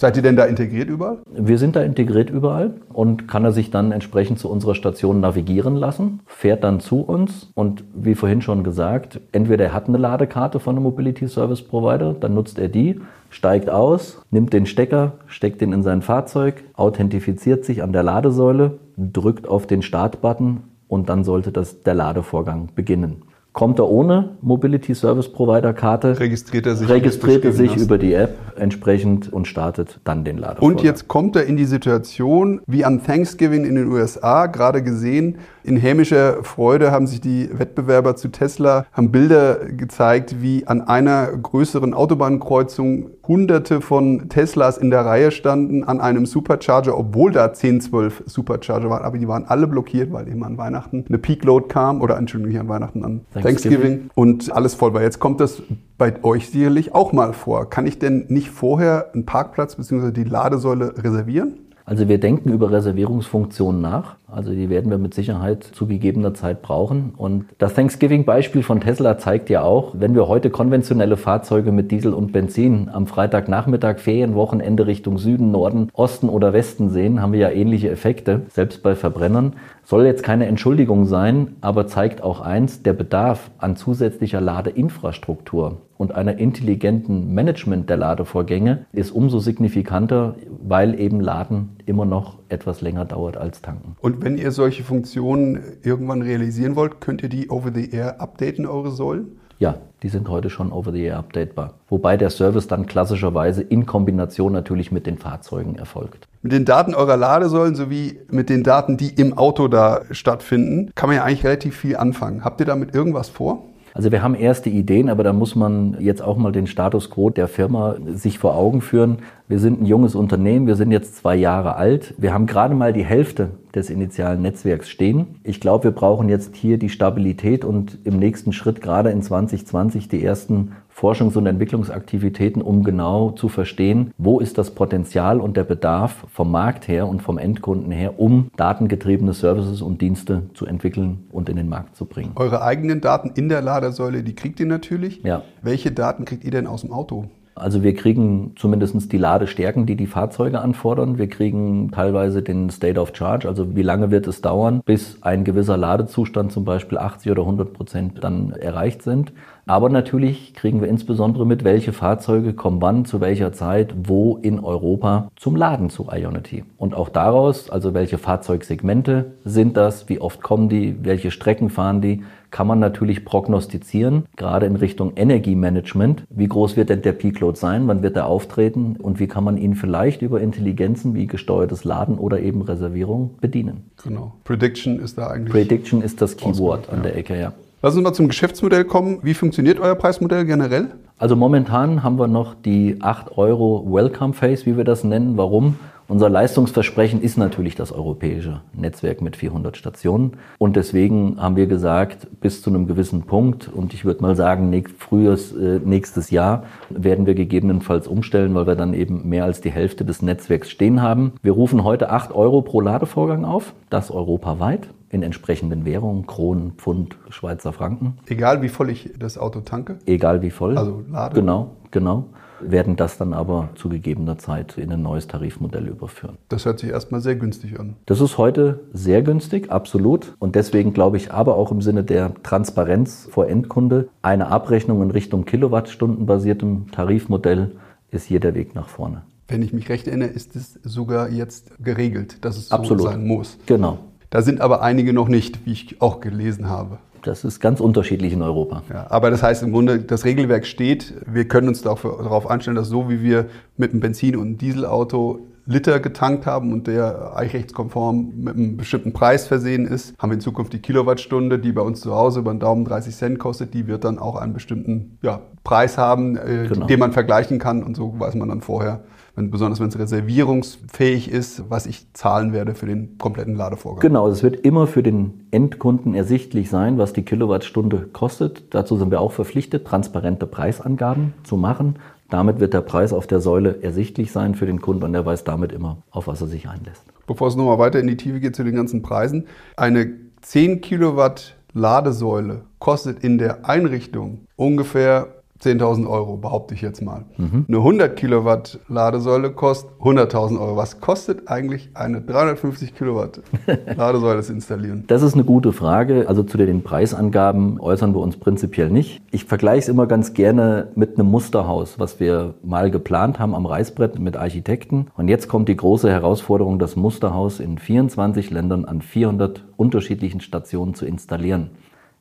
[0.00, 1.18] Seid ihr denn da integriert überall?
[1.28, 5.74] Wir sind da integriert überall und kann er sich dann entsprechend zu unserer Station navigieren
[5.74, 10.60] lassen, fährt dann zu uns und wie vorhin schon gesagt, entweder er hat eine Ladekarte
[10.60, 15.60] von einem Mobility Service Provider, dann nutzt er die, steigt aus, nimmt den Stecker, steckt
[15.60, 21.24] den in sein Fahrzeug, authentifiziert sich an der Ladesäule, drückt auf den Start-Button und dann
[21.24, 23.22] sollte das, der Ladevorgang beginnen.
[23.58, 26.88] Kommt er ohne Mobility Service Provider Karte, Registriert er sich?
[26.88, 30.76] registriert er sich über die App entsprechend und startet dann den Ladevorgang.
[30.76, 35.38] Und jetzt kommt er in die Situation, wie an Thanksgiving in den USA, gerade gesehen,
[35.64, 41.26] in hämischer Freude haben sich die Wettbewerber zu Tesla, haben Bilder gezeigt, wie an einer
[41.26, 47.82] größeren Autobahnkreuzung hunderte von Teslas in der Reihe standen an einem Supercharger, obwohl da 10,
[47.82, 51.66] 12 Supercharger waren, aber die waren alle blockiert, weil eben an Weihnachten eine Peak Load
[51.68, 53.80] kam, oder Entschuldigung, nicht an Weihnachten, an Thanksgiving.
[53.80, 55.02] Thanksgiving und alles voll war.
[55.02, 55.62] Jetzt kommt das
[55.96, 57.68] bei euch sicherlich auch mal vor.
[57.68, 60.12] Kann ich denn nicht vorher einen Parkplatz bzw.
[60.12, 61.54] die Ladesäule reservieren?
[61.84, 64.16] Also wir denken über Reservierungsfunktionen nach.
[64.30, 67.14] Also die werden wir mit Sicherheit zu gegebener Zeit brauchen.
[67.16, 72.12] Und das Thanksgiving-Beispiel von Tesla zeigt ja auch, wenn wir heute konventionelle Fahrzeuge mit Diesel
[72.12, 77.50] und Benzin am Freitagnachmittag, Ferienwochenende Richtung Süden, Norden, Osten oder Westen sehen, haben wir ja
[77.50, 79.54] ähnliche Effekte, selbst bei Verbrennern.
[79.82, 86.14] Soll jetzt keine Entschuldigung sein, aber zeigt auch eins, der Bedarf an zusätzlicher Ladeinfrastruktur und
[86.14, 93.04] einer intelligenten Management der Ladevorgänge ist umso signifikanter, weil eben Laden immer noch etwas länger
[93.04, 93.96] dauert als tanken.
[94.00, 98.66] Und wenn ihr solche Funktionen irgendwann realisieren wollt, könnt ihr die over the air updaten,
[98.66, 99.38] eure Säulen?
[99.58, 99.74] Ja,
[100.04, 101.74] die sind heute schon over the air updatebar.
[101.88, 106.28] Wobei der Service dann klassischerweise in Kombination natürlich mit den Fahrzeugen erfolgt.
[106.42, 111.08] Mit den Daten eurer Ladesäulen sowie mit den Daten, die im Auto da stattfinden, kann
[111.08, 112.44] man ja eigentlich relativ viel anfangen.
[112.44, 113.64] Habt ihr damit irgendwas vor?
[113.98, 117.30] Also wir haben erste Ideen, aber da muss man jetzt auch mal den Status quo
[117.30, 119.18] der Firma sich vor Augen führen.
[119.48, 122.14] Wir sind ein junges Unternehmen, wir sind jetzt zwei Jahre alt.
[122.16, 125.40] Wir haben gerade mal die Hälfte des initialen Netzwerks stehen.
[125.42, 130.06] Ich glaube, wir brauchen jetzt hier die Stabilität und im nächsten Schritt gerade in 2020
[130.06, 135.62] die ersten Forschungs- und Entwicklungsaktivitäten, um genau zu verstehen, wo ist das Potenzial und der
[135.62, 141.26] Bedarf vom Markt her und vom Endkunden her, um datengetriebene Services und Dienste zu entwickeln
[141.30, 142.32] und in den Markt zu bringen.
[142.34, 145.22] Eure eigenen Daten in der Ladesäule, die kriegt ihr natürlich.
[145.22, 145.42] Ja.
[145.62, 147.26] Welche Daten kriegt ihr denn aus dem Auto?
[147.58, 151.18] Also wir kriegen zumindest die Ladestärken, die die Fahrzeuge anfordern.
[151.18, 155.44] Wir kriegen teilweise den State of Charge, also wie lange wird es dauern, bis ein
[155.44, 159.32] gewisser Ladezustand, zum Beispiel 80 oder 100 Prozent, dann erreicht sind.
[159.66, 164.60] Aber natürlich kriegen wir insbesondere mit, welche Fahrzeuge kommen wann, zu welcher Zeit, wo in
[164.60, 166.64] Europa zum Laden zu Ionity.
[166.78, 172.00] Und auch daraus, also welche Fahrzeugsegmente sind das, wie oft kommen die, welche Strecken fahren
[172.00, 176.24] die, kann man natürlich prognostizieren, gerade in Richtung Energiemanagement.
[176.30, 177.86] Wie groß wird denn der Peak Load sein?
[177.88, 178.96] Wann wird er auftreten?
[178.96, 183.90] Und wie kann man ihn vielleicht über Intelligenzen wie gesteuertes Laden oder eben Reservierung bedienen?
[184.02, 184.34] Genau.
[184.44, 185.52] Prediction ist da eigentlich.
[185.52, 187.02] Prediction ist das Keyword Ausdruck, an ja.
[187.02, 187.52] der Ecke, ja.
[187.80, 189.20] Lass uns mal zum Geschäftsmodell kommen.
[189.22, 190.88] Wie funktioniert euer Preismodell generell?
[191.16, 195.36] Also momentan haben wir noch die 8 Euro Welcome Phase, wie wir das nennen.
[195.36, 195.76] Warum?
[196.10, 200.38] Unser Leistungsversprechen ist natürlich das europäische Netzwerk mit 400 Stationen.
[200.56, 204.72] Und deswegen haben wir gesagt, bis zu einem gewissen Punkt, und ich würde mal sagen,
[204.96, 209.70] frühes, äh, nächstes Jahr werden wir gegebenenfalls umstellen, weil wir dann eben mehr als die
[209.70, 211.34] Hälfte des Netzwerks stehen haben.
[211.42, 217.16] Wir rufen heute 8 Euro pro Ladevorgang auf, das europaweit in entsprechenden Währungen, Kronen, Pfund,
[217.28, 218.16] Schweizer Franken.
[218.28, 219.98] Egal wie voll ich das Auto tanke.
[220.06, 220.78] Egal wie voll.
[220.78, 221.34] Also Lade.
[221.34, 222.24] Genau, genau.
[222.60, 226.38] Werden das dann aber zu gegebener Zeit in ein neues Tarifmodell überführen.
[226.48, 227.96] Das hört sich erstmal sehr günstig an.
[228.06, 230.34] Das ist heute sehr günstig, absolut.
[230.38, 235.10] Und deswegen glaube ich aber auch im Sinne der Transparenz vor Endkunde, eine Abrechnung in
[235.10, 237.72] Richtung Kilowattstundenbasiertem Tarifmodell
[238.10, 239.22] ist hier der Weg nach vorne.
[239.48, 243.04] Wenn ich mich recht erinnere, ist es sogar jetzt geregelt, dass es so Absolut.
[243.04, 243.58] sein muss.
[243.66, 243.98] Genau.
[244.30, 246.98] Da sind aber einige noch nicht, wie ich auch gelesen habe.
[247.22, 248.82] Das ist ganz unterschiedlich in Europa.
[248.92, 251.14] Ja, aber das heißt im Grunde, das Regelwerk steht.
[251.26, 256.00] Wir können uns darauf einstellen, dass so wie wir mit einem Benzin- und Dieselauto Liter
[256.00, 260.72] getankt haben und der eichrechtskonform mit einem bestimmten Preis versehen ist, haben wir in Zukunft
[260.72, 264.04] die Kilowattstunde, die bei uns zu Hause über den Daumen 30 Cent kostet, die wird
[264.04, 266.86] dann auch einen bestimmten ja, Preis haben, äh, Genau.
[266.86, 269.00] den man vergleichen kann und so weiß man dann vorher,
[269.38, 274.00] wenn, besonders wenn es reservierungsfähig ist, was ich zahlen werde für den kompletten Ladevorgang.
[274.00, 278.74] Genau, es wird immer für den Endkunden ersichtlich sein, was die Kilowattstunde kostet.
[278.74, 281.96] Dazu sind wir auch verpflichtet, transparente Preisangaben zu machen.
[282.28, 285.44] Damit wird der Preis auf der Säule ersichtlich sein für den Kunden und er weiß
[285.44, 287.04] damit immer, auf was er sich einlässt.
[287.26, 289.46] Bevor es nochmal weiter in die Tiefe geht zu den ganzen Preisen,
[289.76, 297.24] eine 10 Kilowatt Ladesäule kostet in der Einrichtung ungefähr 10.000 Euro, behaupte ich jetzt mal.
[297.36, 300.76] Eine 100 Kilowatt Ladesäule kostet 100.000 Euro.
[300.76, 303.40] Was kostet eigentlich eine 350 Kilowatt
[303.96, 305.04] Ladesäule zu installieren?
[305.08, 306.28] Das ist eine gute Frage.
[306.28, 309.20] Also zu den Preisangaben äußern wir uns prinzipiell nicht.
[309.32, 313.66] Ich vergleiche es immer ganz gerne mit einem Musterhaus, was wir mal geplant haben am
[313.66, 315.08] Reißbrett mit Architekten.
[315.16, 320.94] Und jetzt kommt die große Herausforderung, das Musterhaus in 24 Ländern an 400 unterschiedlichen Stationen
[320.94, 321.70] zu installieren.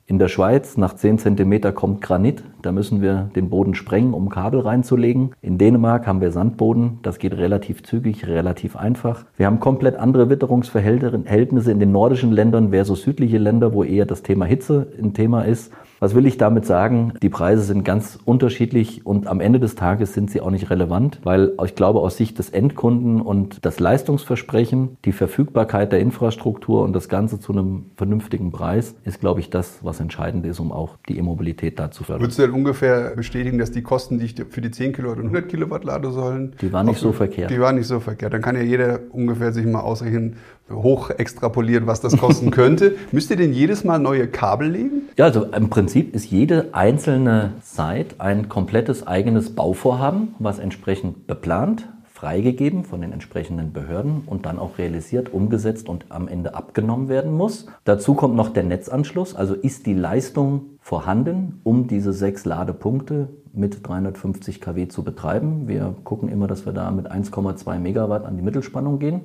[0.10, 2.42] In der Schweiz nach 10 Zentimeter kommt Granit.
[2.62, 5.32] Da müssen wir den Boden sprengen, um Kabel reinzulegen.
[5.42, 7.00] In Dänemark haben wir Sandboden.
[7.02, 9.26] Das geht relativ zügig, relativ einfach.
[9.36, 14.24] Wir haben komplett andere Witterungsverhältnisse in den nordischen Ländern versus südliche Länder, wo eher das
[14.24, 15.74] Thema Hitze ein Thema ist.
[16.00, 17.14] Was will ich damit sagen?
[17.24, 21.20] Die Preise sind ganz unterschiedlich und am Ende des Tages sind sie auch nicht relevant,
[21.24, 26.94] weil ich glaube, aus Sicht des Endkunden und das Leistungsversprechen, die Verfügbarkeit der Infrastruktur und
[26.94, 30.98] das Ganze zu einem vernünftigen Preis ist, glaube ich, das, was entscheidend ist, um auch
[31.10, 32.22] die E-Mobilität da zu fördern.
[32.22, 35.24] Würdest du denn ungefähr bestätigen, dass die Kosten, die ich für die 10 Kilowatt und
[35.24, 36.54] 100 Kilowatt Ladesäulen...
[36.62, 37.50] Die waren nicht so verkehrt.
[37.50, 38.34] Die waren nicht so verkehrt.
[38.34, 40.36] Dann kann ja jeder ungefähr sich mal ausrechnen,
[40.70, 42.96] hoch extrapolieren, was das kosten könnte.
[43.12, 45.02] Müsst ihr denn jedes Mal neue Kabel legen?
[45.18, 51.88] Ja, also im Prinzip ist jede einzelne Site ein komplettes eigenes Bauvorhaben, was entsprechend beplant,
[52.18, 57.32] freigegeben von den entsprechenden Behörden und dann auch realisiert, umgesetzt und am Ende abgenommen werden
[57.32, 57.68] muss.
[57.84, 63.88] Dazu kommt noch der Netzanschluss, also ist die Leistung vorhanden, um diese sechs Ladepunkte mit
[63.88, 65.68] 350 kW zu betreiben.
[65.68, 69.22] Wir gucken immer, dass wir da mit 1,2 Megawatt an die Mittelspannung gehen,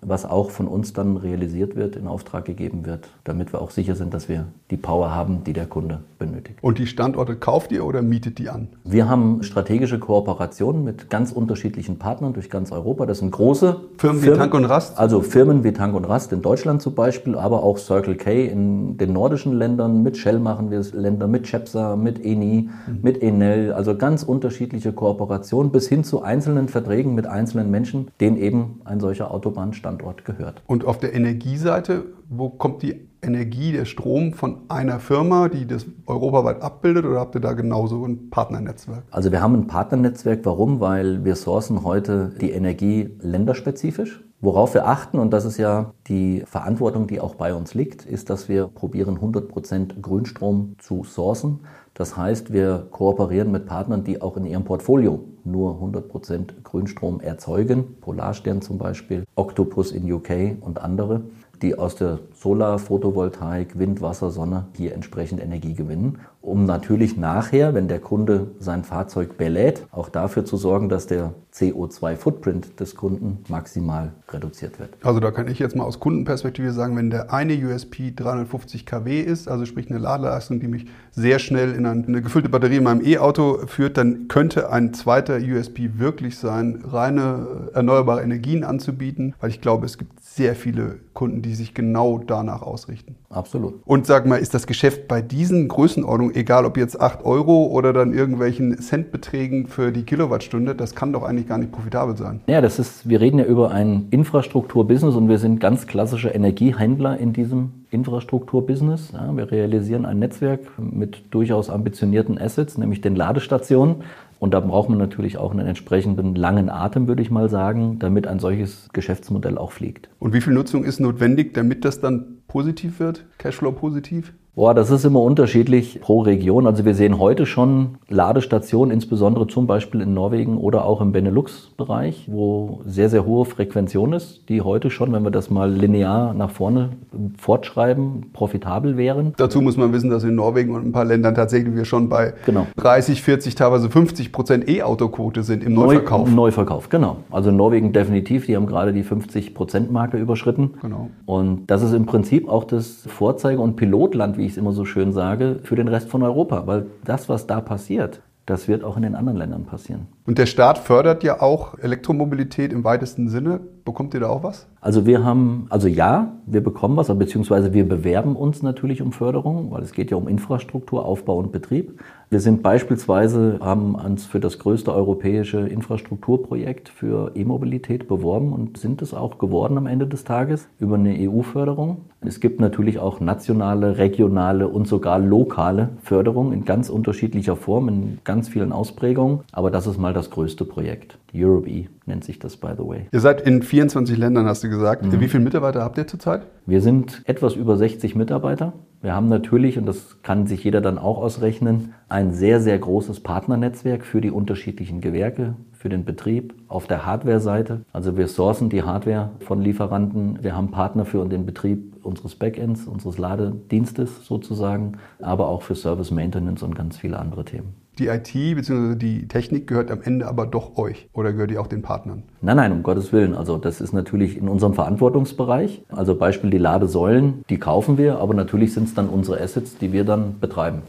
[0.00, 3.94] was auch von uns dann realisiert wird, in Auftrag gegeben wird, damit wir auch sicher
[3.94, 6.58] sind, dass wir die Power haben, die der Kunde benötigt.
[6.60, 8.68] Und die Standorte kauft ihr oder mietet die an?
[8.84, 13.06] Wir haben strategische Kooperationen mit ganz unterschiedlichen Partnern durch ganz Europa.
[13.06, 14.98] Das sind große Firmen wie Tank und Rast?
[14.98, 18.96] Also Firmen wie Tank und Rast in Deutschland zum Beispiel, aber auch Circle K in
[18.96, 20.02] den nordischen Ländern.
[20.02, 22.68] Mit Shell machen wir es Länder, mit Cepsa, mit Eni,
[23.02, 28.36] mit Enel, also ganz unterschiedliche Kooperationen bis hin zu einzelnen Verträgen mit einzelnen Menschen, denen
[28.36, 30.62] eben ein solcher Autobahnstandort gehört.
[30.66, 35.86] Und auf der Energieseite, wo kommt die Energie, der Strom von einer Firma, die das
[36.06, 39.02] europaweit abbildet, oder habt ihr da genauso ein Partnernetzwerk?
[39.10, 40.40] Also wir haben ein Partnernetzwerk.
[40.44, 40.80] Warum?
[40.80, 44.22] Weil wir sourcen heute die Energie länderspezifisch.
[44.40, 48.30] Worauf wir achten, und das ist ja die Verantwortung, die auch bei uns liegt, ist,
[48.30, 51.60] dass wir probieren, 100% Grünstrom zu sourcen.
[51.98, 57.96] Das heißt, wir kooperieren mit Partnern, die auch in ihrem Portfolio nur 100% Grünstrom erzeugen.
[58.00, 61.22] Polarstern zum Beispiel, Octopus in UK und andere,
[61.62, 67.74] die aus der Solar, Photovoltaik, Wind, Wasser, Sonne hier entsprechend Energie gewinnen, um natürlich nachher,
[67.74, 73.38] wenn der Kunde sein Fahrzeug belädt, auch dafür zu sorgen, dass der CO2-Footprint des Kunden
[73.48, 74.90] maximal reduziert wird.
[75.02, 79.20] Also da kann ich jetzt mal aus Kundenperspektive sagen, wenn der eine USP 350 kW
[79.20, 83.04] ist, also sprich eine Ladeleistung, die mich sehr schnell in eine gefüllte Batterie in meinem
[83.04, 89.60] E-Auto führt, dann könnte ein zweiter USP wirklich sein, reine erneuerbare Energien anzubieten, weil ich
[89.60, 93.16] glaube, es gibt sehr viele Kunden, die sich genau danach ausrichten.
[93.28, 93.82] Absolut.
[93.84, 97.92] Und sag mal, ist das Geschäft bei diesen Größenordnungen, egal ob jetzt 8 Euro oder
[97.92, 102.40] dann irgendwelchen Centbeträgen für die Kilowattstunde, das kann doch eigentlich gar nicht profitabel sein.
[102.46, 107.18] Ja, das ist, wir reden ja über ein Infrastrukturbusiness und wir sind ganz klassische Energiehändler
[107.18, 109.10] in diesem Infrastrukturbusiness.
[109.12, 113.96] Ja, wir realisieren ein Netzwerk mit durchaus ambitionierten Assets, nämlich den Ladestationen.
[114.38, 118.26] Und da braucht man natürlich auch einen entsprechenden langen Atem, würde ich mal sagen, damit
[118.26, 120.08] ein solches Geschäftsmodell auch fliegt.
[120.18, 124.32] Und wie viel Nutzung ist notwendig, damit das dann positiv wird, Cashflow positiv?
[124.58, 126.66] Boah, das ist immer unterschiedlich pro Region.
[126.66, 132.26] Also wir sehen heute schon Ladestationen, insbesondere zum Beispiel in Norwegen oder auch im Benelux-Bereich,
[132.28, 136.50] wo sehr, sehr hohe Frequention ist, die heute schon, wenn wir das mal linear nach
[136.50, 136.88] vorne
[137.36, 139.32] fortschreiben, profitabel wären.
[139.36, 142.34] Dazu muss man wissen, dass in Norwegen und ein paar Ländern tatsächlich wir schon bei
[142.44, 142.66] Genau.
[142.78, 146.28] 30, 40, teilweise 50 Prozent E-Auto-Quote sind im Neuverkauf.
[146.30, 147.18] Neu, Neuverkauf, genau.
[147.30, 150.72] Also in Norwegen definitiv, die haben gerade die 50-Prozent-Marke überschritten.
[150.82, 151.10] Genau.
[151.26, 154.84] Und das ist im Prinzip auch das Vorzeige- und Pilotland, wie ich es immer so
[154.84, 156.66] schön sage, für den Rest von Europa.
[156.66, 160.08] Weil das, was da passiert, das wird auch in den anderen Ländern passieren.
[160.28, 163.60] Und der Staat fördert ja auch Elektromobilität im weitesten Sinne.
[163.86, 164.66] Bekommt ihr da auch was?
[164.82, 169.70] Also wir haben, also ja, wir bekommen was, beziehungsweise wir bewerben uns natürlich um Förderung,
[169.70, 171.98] weil es geht ja um Infrastruktur, Aufbau und Betrieb.
[172.30, 179.00] Wir sind beispielsweise, haben uns für das größte europäische Infrastrukturprojekt für E-Mobilität beworben und sind
[179.00, 182.02] es auch geworden am Ende des Tages über eine EU-Förderung.
[182.20, 188.18] Es gibt natürlich auch nationale, regionale und sogar lokale Förderung in ganz unterschiedlicher Form, in
[188.24, 189.40] ganz vielen Ausprägungen.
[189.52, 191.16] Aber das ist mal das größte Projekt.
[191.34, 193.06] Europe E nennt sich das, by the way.
[193.12, 195.04] Ihr seid in 24 Ländern, hast du gesagt.
[195.20, 196.42] Wie viele Mitarbeiter habt ihr zurzeit?
[196.66, 198.72] Wir sind etwas über 60 Mitarbeiter.
[199.00, 203.20] Wir haben natürlich, und das kann sich jeder dann auch ausrechnen, ein sehr, sehr großes
[203.20, 207.82] Partnernetzwerk für die unterschiedlichen Gewerke, für den Betrieb auf der Hardware-Seite.
[207.92, 210.42] Also wir sourcen die Hardware von Lieferanten.
[210.42, 216.10] Wir haben Partner für den Betrieb unseres Backends, unseres Ladedienstes sozusagen, aber auch für Service
[216.10, 217.74] Maintenance und ganz viele andere Themen.
[217.98, 218.94] Die IT bzw.
[218.94, 222.22] die Technik gehört am Ende aber doch euch oder gehört die auch den Partnern?
[222.40, 223.34] Nein, nein, um Gottes Willen.
[223.34, 225.82] Also das ist natürlich in unserem Verantwortungsbereich.
[225.88, 229.92] Also Beispiel die Ladesäulen, die kaufen wir, aber natürlich sind es dann unsere Assets, die
[229.92, 230.82] wir dann betreiben.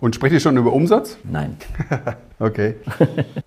[0.00, 1.16] Und sprecht ihr schon über Umsatz?
[1.30, 1.56] Nein.
[2.38, 2.74] Okay.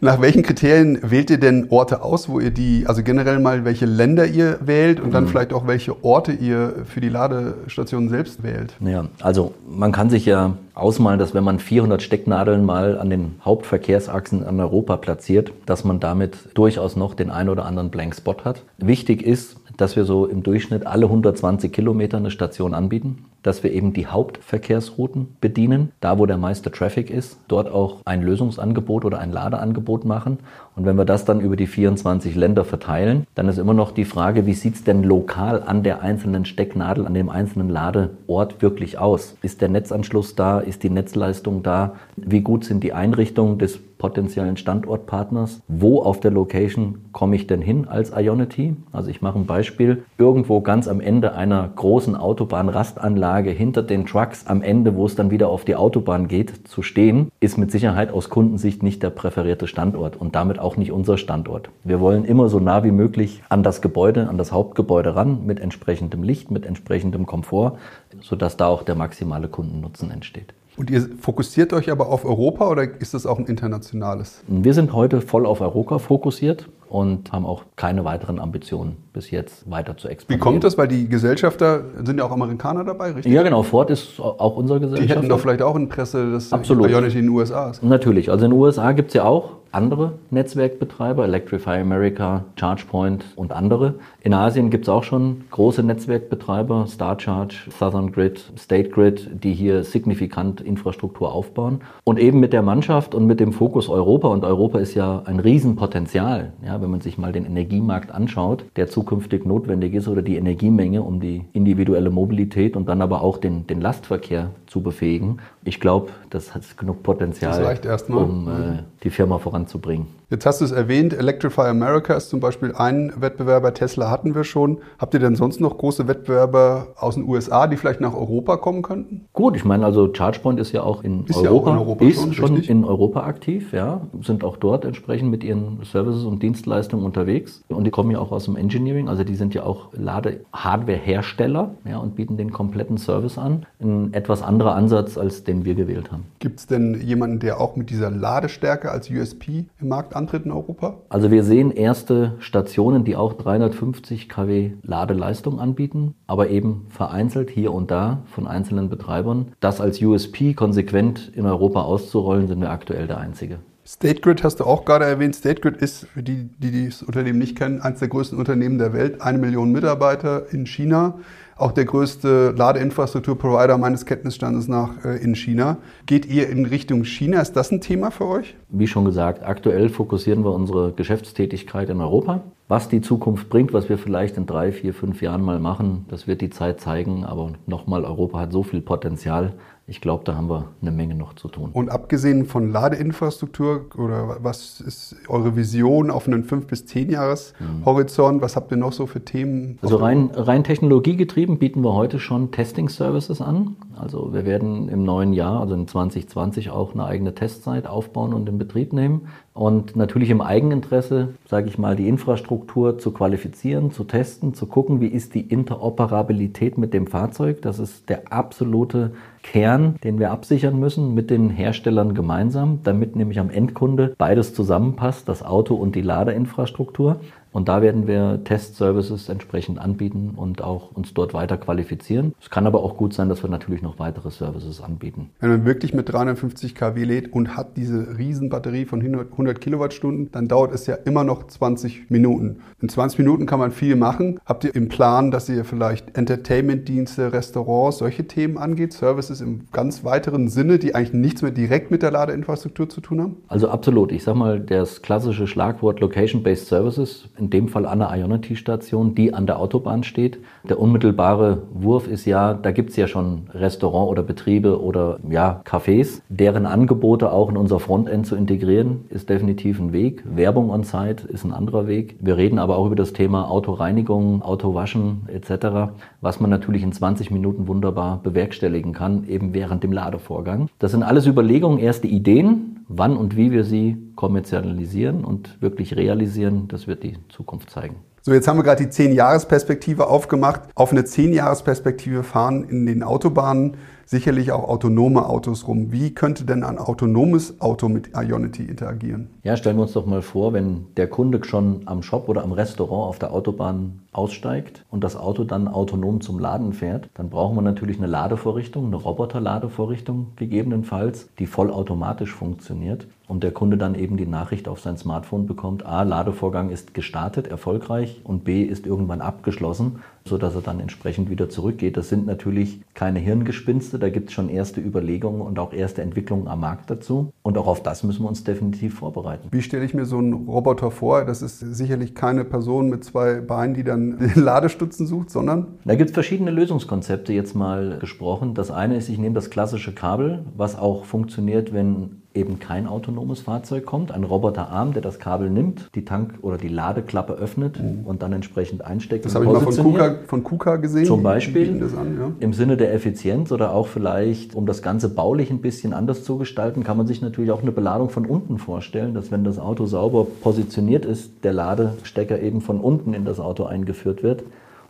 [0.02, 3.86] Nach welchen Kriterien wählt ihr denn Orte aus, wo ihr die, also generell mal welche
[3.86, 8.74] Länder ihr wählt und dann vielleicht auch welche Orte ihr für die Ladestationen selbst wählt?
[8.80, 13.36] Ja, also man kann sich ja ausmalen, dass wenn man 400 Stecknadeln mal an den
[13.44, 18.38] Hauptverkehrsachsen in Europa platziert, dass man damit durchaus noch den ein oder anderen Blank Spot
[18.44, 18.64] hat.
[18.78, 23.72] Wichtig ist, dass wir so im Durchschnitt alle 120 Kilometer eine Station anbieten dass wir
[23.72, 29.20] eben die Hauptverkehrsrouten bedienen, da wo der meiste Traffic ist, dort auch ein Lösungsangebot oder
[29.20, 30.40] ein Ladeangebot machen.
[30.76, 34.06] Und wenn wir das dann über die 24 Länder verteilen, dann ist immer noch die
[34.06, 38.98] Frage, wie sieht es denn lokal an der einzelnen Stecknadel, an dem einzelnen Ladeort wirklich
[38.98, 39.36] aus?
[39.42, 40.60] Ist der Netzanschluss da?
[40.60, 41.96] Ist die Netzleistung da?
[42.16, 45.62] Wie gut sind die Einrichtungen des potenziellen Standortpartners.
[45.68, 48.76] Wo auf der Location komme ich denn hin als Ionity?
[48.92, 50.04] Also ich mache ein Beispiel.
[50.18, 55.30] Irgendwo ganz am Ende einer großen Autobahnrastanlage hinter den Trucks am Ende, wo es dann
[55.30, 59.68] wieder auf die Autobahn geht, zu stehen, ist mit Sicherheit aus Kundensicht nicht der präferierte
[59.68, 61.70] Standort und damit auch nicht unser Standort.
[61.84, 65.60] Wir wollen immer so nah wie möglich an das Gebäude, an das Hauptgebäude ran, mit
[65.60, 67.78] entsprechendem Licht, mit entsprechendem Komfort,
[68.22, 70.54] sodass da auch der maximale Kundennutzen entsteht.
[70.80, 74.42] Und ihr fokussiert euch aber auf Europa oder ist das auch ein internationales?
[74.48, 79.70] Wir sind heute voll auf Europa fokussiert und haben auch keine weiteren Ambitionen bis jetzt
[79.70, 80.40] weiter zu expandieren.
[80.40, 80.78] Wie kommt das?
[80.78, 83.34] Weil die Gesellschafter sind ja auch Amerikaner dabei, richtig?
[83.34, 83.64] Ja, genau.
[83.64, 85.06] Ford ist auch unser Gesellschafter.
[85.06, 86.90] Die hätten doch vielleicht auch Interesse, dass Absolut.
[86.90, 87.84] Ionity in den USA ist.
[87.84, 88.32] Natürlich.
[88.32, 93.96] Also in den USA gibt es ja auch andere Netzwerkbetreiber, Electrify America, ChargePoint und andere.
[94.22, 99.84] In Asien gibt es auch schon große Netzwerkbetreiber, StarCharge, Southern Grid, State Grid, die hier
[99.84, 101.82] signifikant Infrastruktur aufbauen.
[102.04, 105.40] Und eben mit der Mannschaft und mit dem Fokus Europa, und Europa ist ja ein
[105.40, 110.36] Riesenpotenzial, ja, wenn man sich mal den Energiemarkt anschaut, der zukünftig notwendig ist oder die
[110.36, 115.40] Energiemenge, um die individuelle Mobilität und dann aber auch den, den Lastverkehr zu befähigen.
[115.64, 117.78] Ich glaube, das hat genug Potenzial,
[118.10, 120.08] um äh, die Firma voranzubringen.
[120.30, 124.44] Jetzt hast du es erwähnt, Electrify America ist zum Beispiel ein Wettbewerber, Tesla hatten wir
[124.44, 124.78] schon.
[125.00, 128.84] Habt ihr denn sonst noch große Wettbewerber aus den USA, die vielleicht nach Europa kommen
[128.84, 129.26] könnten?
[129.34, 132.06] Gut, ich meine, also ChargePoint ist ja auch in ist Europa, ja auch in Europa
[132.06, 136.44] ist schon, schon in Europa aktiv, ja, sind auch dort entsprechend mit ihren Services und
[136.44, 139.88] Dienstleistungen unterwegs und die kommen ja auch aus dem Engineering, also die sind ja auch
[139.94, 143.66] Lade-Hardware-Hersteller ja, und bieten den kompletten Service an.
[143.82, 146.26] Ein etwas anderer Ansatz, als den wir gewählt haben.
[146.38, 150.52] Gibt es denn jemanden, der auch mit dieser Ladestärke als USP im Markt antritt in
[150.52, 150.98] Europa?
[151.10, 157.74] Also wir sehen erste Stationen, die auch 350 kW Ladeleistung anbieten, aber eben vereinzelt hier
[157.74, 159.54] und da von einzelnen Betreibern.
[159.60, 163.60] Das als USP konsequent in Europa auszurollen, sind wir aktuell der Einzige.
[163.90, 165.36] State Grid hast du auch gerade erwähnt.
[165.36, 168.94] State Grid ist, für die, die das Unternehmen nicht kennen, eines der größten Unternehmen der
[168.94, 169.20] Welt.
[169.20, 171.18] Eine Million Mitarbeiter in China
[171.60, 175.78] auch der größte Ladeinfrastrukturprovider meines Kenntnisstandes nach äh, in China.
[176.06, 177.42] Geht ihr in Richtung China?
[177.42, 178.56] Ist das ein Thema für euch?
[178.70, 182.42] Wie schon gesagt, aktuell fokussieren wir unsere Geschäftstätigkeit in Europa.
[182.68, 186.28] Was die Zukunft bringt, was wir vielleicht in drei, vier, fünf Jahren mal machen, das
[186.28, 187.26] wird die Zeit zeigen.
[187.26, 189.54] Aber nochmal, Europa hat so viel Potenzial
[189.90, 191.72] ich glaube, da haben wir eine Menge noch zu tun.
[191.74, 197.54] Und abgesehen von Ladeinfrastruktur oder was ist eure Vision auf einen 5 bis 10 Jahres
[197.86, 198.38] Horizont?
[198.38, 198.42] Mhm.
[198.42, 199.80] Was habt ihr noch so für Themen?
[199.82, 203.76] Also rein, rein technologiegetrieben bieten wir heute schon Testing Services an.
[203.96, 208.48] Also wir werden im neuen Jahr, also in 2020 auch eine eigene Testzeit aufbauen und
[208.48, 209.28] in Betrieb nehmen.
[209.60, 215.02] Und natürlich im Eigeninteresse, sage ich mal, die Infrastruktur zu qualifizieren, zu testen, zu gucken,
[215.02, 217.62] wie ist die Interoperabilität mit dem Fahrzeug.
[217.62, 219.12] Das ist der absolute
[219.44, 225.28] Kern, den wir absichern müssen mit den Herstellern gemeinsam, damit nämlich am Endkunde beides zusammenpasst,
[225.28, 227.20] das Auto und die Ladeinfrastruktur.
[227.52, 232.34] Und da werden wir Testservices entsprechend anbieten und auch uns dort weiter qualifizieren.
[232.40, 235.32] Es kann aber auch gut sein, dass wir natürlich noch weitere Services anbieten.
[235.40, 240.48] Wenn man wirklich mit 350 kW lädt und hat diese Riesenbatterie von 100 Kilowattstunden, dann
[240.48, 242.60] dauert es ja immer noch 20 Minuten.
[242.82, 244.40] In 20 Minuten kann man viel machen.
[244.46, 250.04] Habt ihr im Plan, dass ihr vielleicht Entertainment-Dienste, Restaurants, solche Themen angeht, Services im ganz
[250.04, 253.38] weiteren Sinne, die eigentlich nichts mehr direkt mit der Ladeinfrastruktur zu tun haben?
[253.48, 254.12] Also absolut.
[254.12, 259.34] Ich sage mal, das klassische Schlagwort Location-Based Services in dem Fall an der Ionity-Station, die
[259.34, 260.40] an der Autobahn steht.
[260.68, 265.62] Der unmittelbare Wurf ist ja, da gibt es ja schon Restaurant oder Betriebe oder ja,
[265.66, 266.22] Cafés.
[266.30, 270.24] Deren Angebote auch in unser Frontend zu integrieren, ist definitiv ein Weg.
[270.26, 272.18] Werbung on Site ist ein anderer Weg.
[272.20, 277.32] Wir reden aber auch über das Thema Autoreinigung, Autowaschen etc., was man natürlich in 20
[277.32, 280.70] Minuten wunderbar bewerkstelligen kann, eben während dem Ladevorgang.
[280.80, 286.68] Das sind alles Überlegungen, erste Ideen, Wann und wie wir sie kommerzialisieren und wirklich realisieren,
[286.68, 287.96] das wird die Zukunft zeigen.
[288.22, 290.64] So, jetzt haben wir gerade die 10-Jahres-Perspektive aufgemacht.
[290.76, 293.78] Auf eine 10-Jahres-Perspektive fahren in den Autobahnen
[294.10, 295.92] sicherlich auch autonome Autos rum.
[295.92, 299.30] Wie könnte denn ein autonomes Auto mit Ionity interagieren?
[299.44, 302.52] Ja, stellen wir uns doch mal vor, wenn der Kunde schon am Shop oder am
[302.52, 307.56] Restaurant auf der Autobahn aussteigt und das Auto dann autonom zum Laden fährt, dann brauchen
[307.56, 314.18] wir natürlich eine Ladevorrichtung, eine Roboterladevorrichtung gegebenenfalls, die vollautomatisch funktioniert und der Kunde dann eben
[314.18, 319.22] die Nachricht auf sein Smartphone bekommt, a, Ladevorgang ist gestartet, erfolgreich und b, ist irgendwann
[319.22, 321.98] abgeschlossen, sodass er dann entsprechend wieder zurückgeht.
[321.98, 326.48] Das sind natürlich keine Hirngespinste, da gibt es schon erste Überlegungen und auch erste Entwicklungen
[326.48, 329.48] am Markt dazu und auch auf das müssen wir uns definitiv vorbereiten.
[329.52, 331.26] Wie stelle ich mir so einen Roboter vor?
[331.26, 335.68] Das ist sicherlich keine Person mit zwei Beinen, die dann den Ladestutzen sucht, sondern?
[335.86, 338.54] Da gibt es verschiedene Lösungskonzepte jetzt mal gesprochen.
[338.54, 343.42] Das eine ist, ich nehme das klassische Kabel, was auch funktioniert, wenn eben kein autonomes
[343.42, 348.06] Fahrzeug kommt, ein Roboterarm, der das Kabel nimmt, die Tank- oder die Ladeklappe öffnet mhm.
[348.06, 349.26] und dann entsprechend einsteckt.
[349.26, 351.06] Das habe ich mal von KUKA, von KUKA gesehen.
[351.06, 352.32] Zum Beispiel an, ja.
[352.40, 356.38] im Sinne der Effizienz oder auch vielleicht, um das Ganze baulich ein bisschen anders zu
[356.38, 359.88] gestalten, kann man sich natürlich auch eine Beladung von unten vorstellen, dass wenn das Auto
[359.88, 364.44] sauber positioniert ist, der Ladestecker eben von unten in das Auto eingeführt wird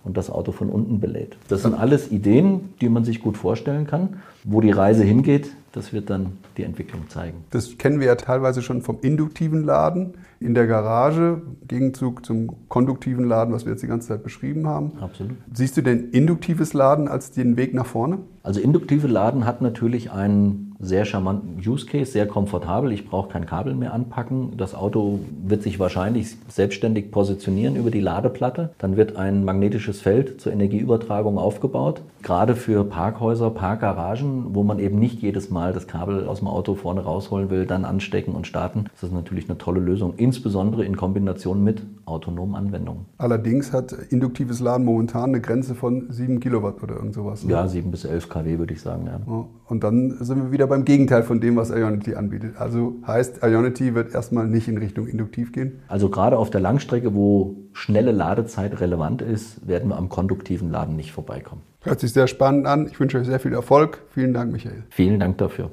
[0.03, 1.37] und das Auto von unten belädt.
[1.47, 4.21] Das sind alles Ideen, die man sich gut vorstellen kann.
[4.43, 7.43] Wo die Reise hingeht, das wird dann die Entwicklung zeigen.
[7.51, 13.25] Das kennen wir ja teilweise schon vom induktiven Laden in der Garage, Gegenzug zum konduktiven
[13.25, 14.93] Laden, was wir jetzt die ganze Zeit beschrieben haben.
[15.01, 15.37] Absolut.
[15.53, 18.19] Siehst du denn induktives Laden als den Weg nach vorne?
[18.41, 22.93] Also induktive Laden hat natürlich einen sehr charmanten Use Case, sehr komfortabel.
[22.93, 24.55] Ich brauche kein Kabel mehr anpacken.
[24.55, 28.71] Das Auto wird sich wahrscheinlich selbstständig positionieren über die Ladeplatte.
[28.77, 32.01] Dann wird ein magnetisches Feld zur Energieübertragung aufgebaut.
[32.23, 36.75] Gerade für Parkhäuser, Parkgaragen, wo man eben nicht jedes Mal das Kabel aus dem Auto
[36.75, 38.85] vorne rausholen will, dann anstecken und starten.
[38.93, 43.05] Das ist natürlich eine tolle Lösung, insbesondere in Kombination mit autonomen Anwendungen.
[43.17, 47.43] Allerdings hat induktives Laden momentan eine Grenze von 7 Kilowatt oder irgend sowas.
[47.43, 47.51] Ne?
[47.51, 49.07] Ja, 7 bis 11 kW würde ich sagen.
[49.07, 49.45] Ja.
[49.67, 52.57] Und dann sind wir wieder beim Gegenteil von dem, was Ionity anbietet.
[52.57, 55.79] Also heißt, Ionity wird erstmal nicht in Richtung induktiv gehen?
[55.87, 60.95] Also gerade auf der Langstrecke, wo schnelle Ladezeit relevant ist, werden wir am konduktiven Laden
[60.95, 61.61] nicht vorbeikommen.
[61.81, 62.87] Hört sich sehr spannend an.
[62.87, 64.03] Ich wünsche euch sehr viel Erfolg.
[64.13, 64.83] Vielen Dank, Michael.
[64.89, 65.71] Vielen Dank dafür.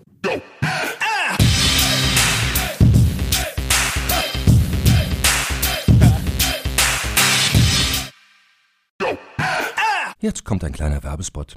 [10.21, 11.57] Jetzt kommt ein kleiner Werbespot.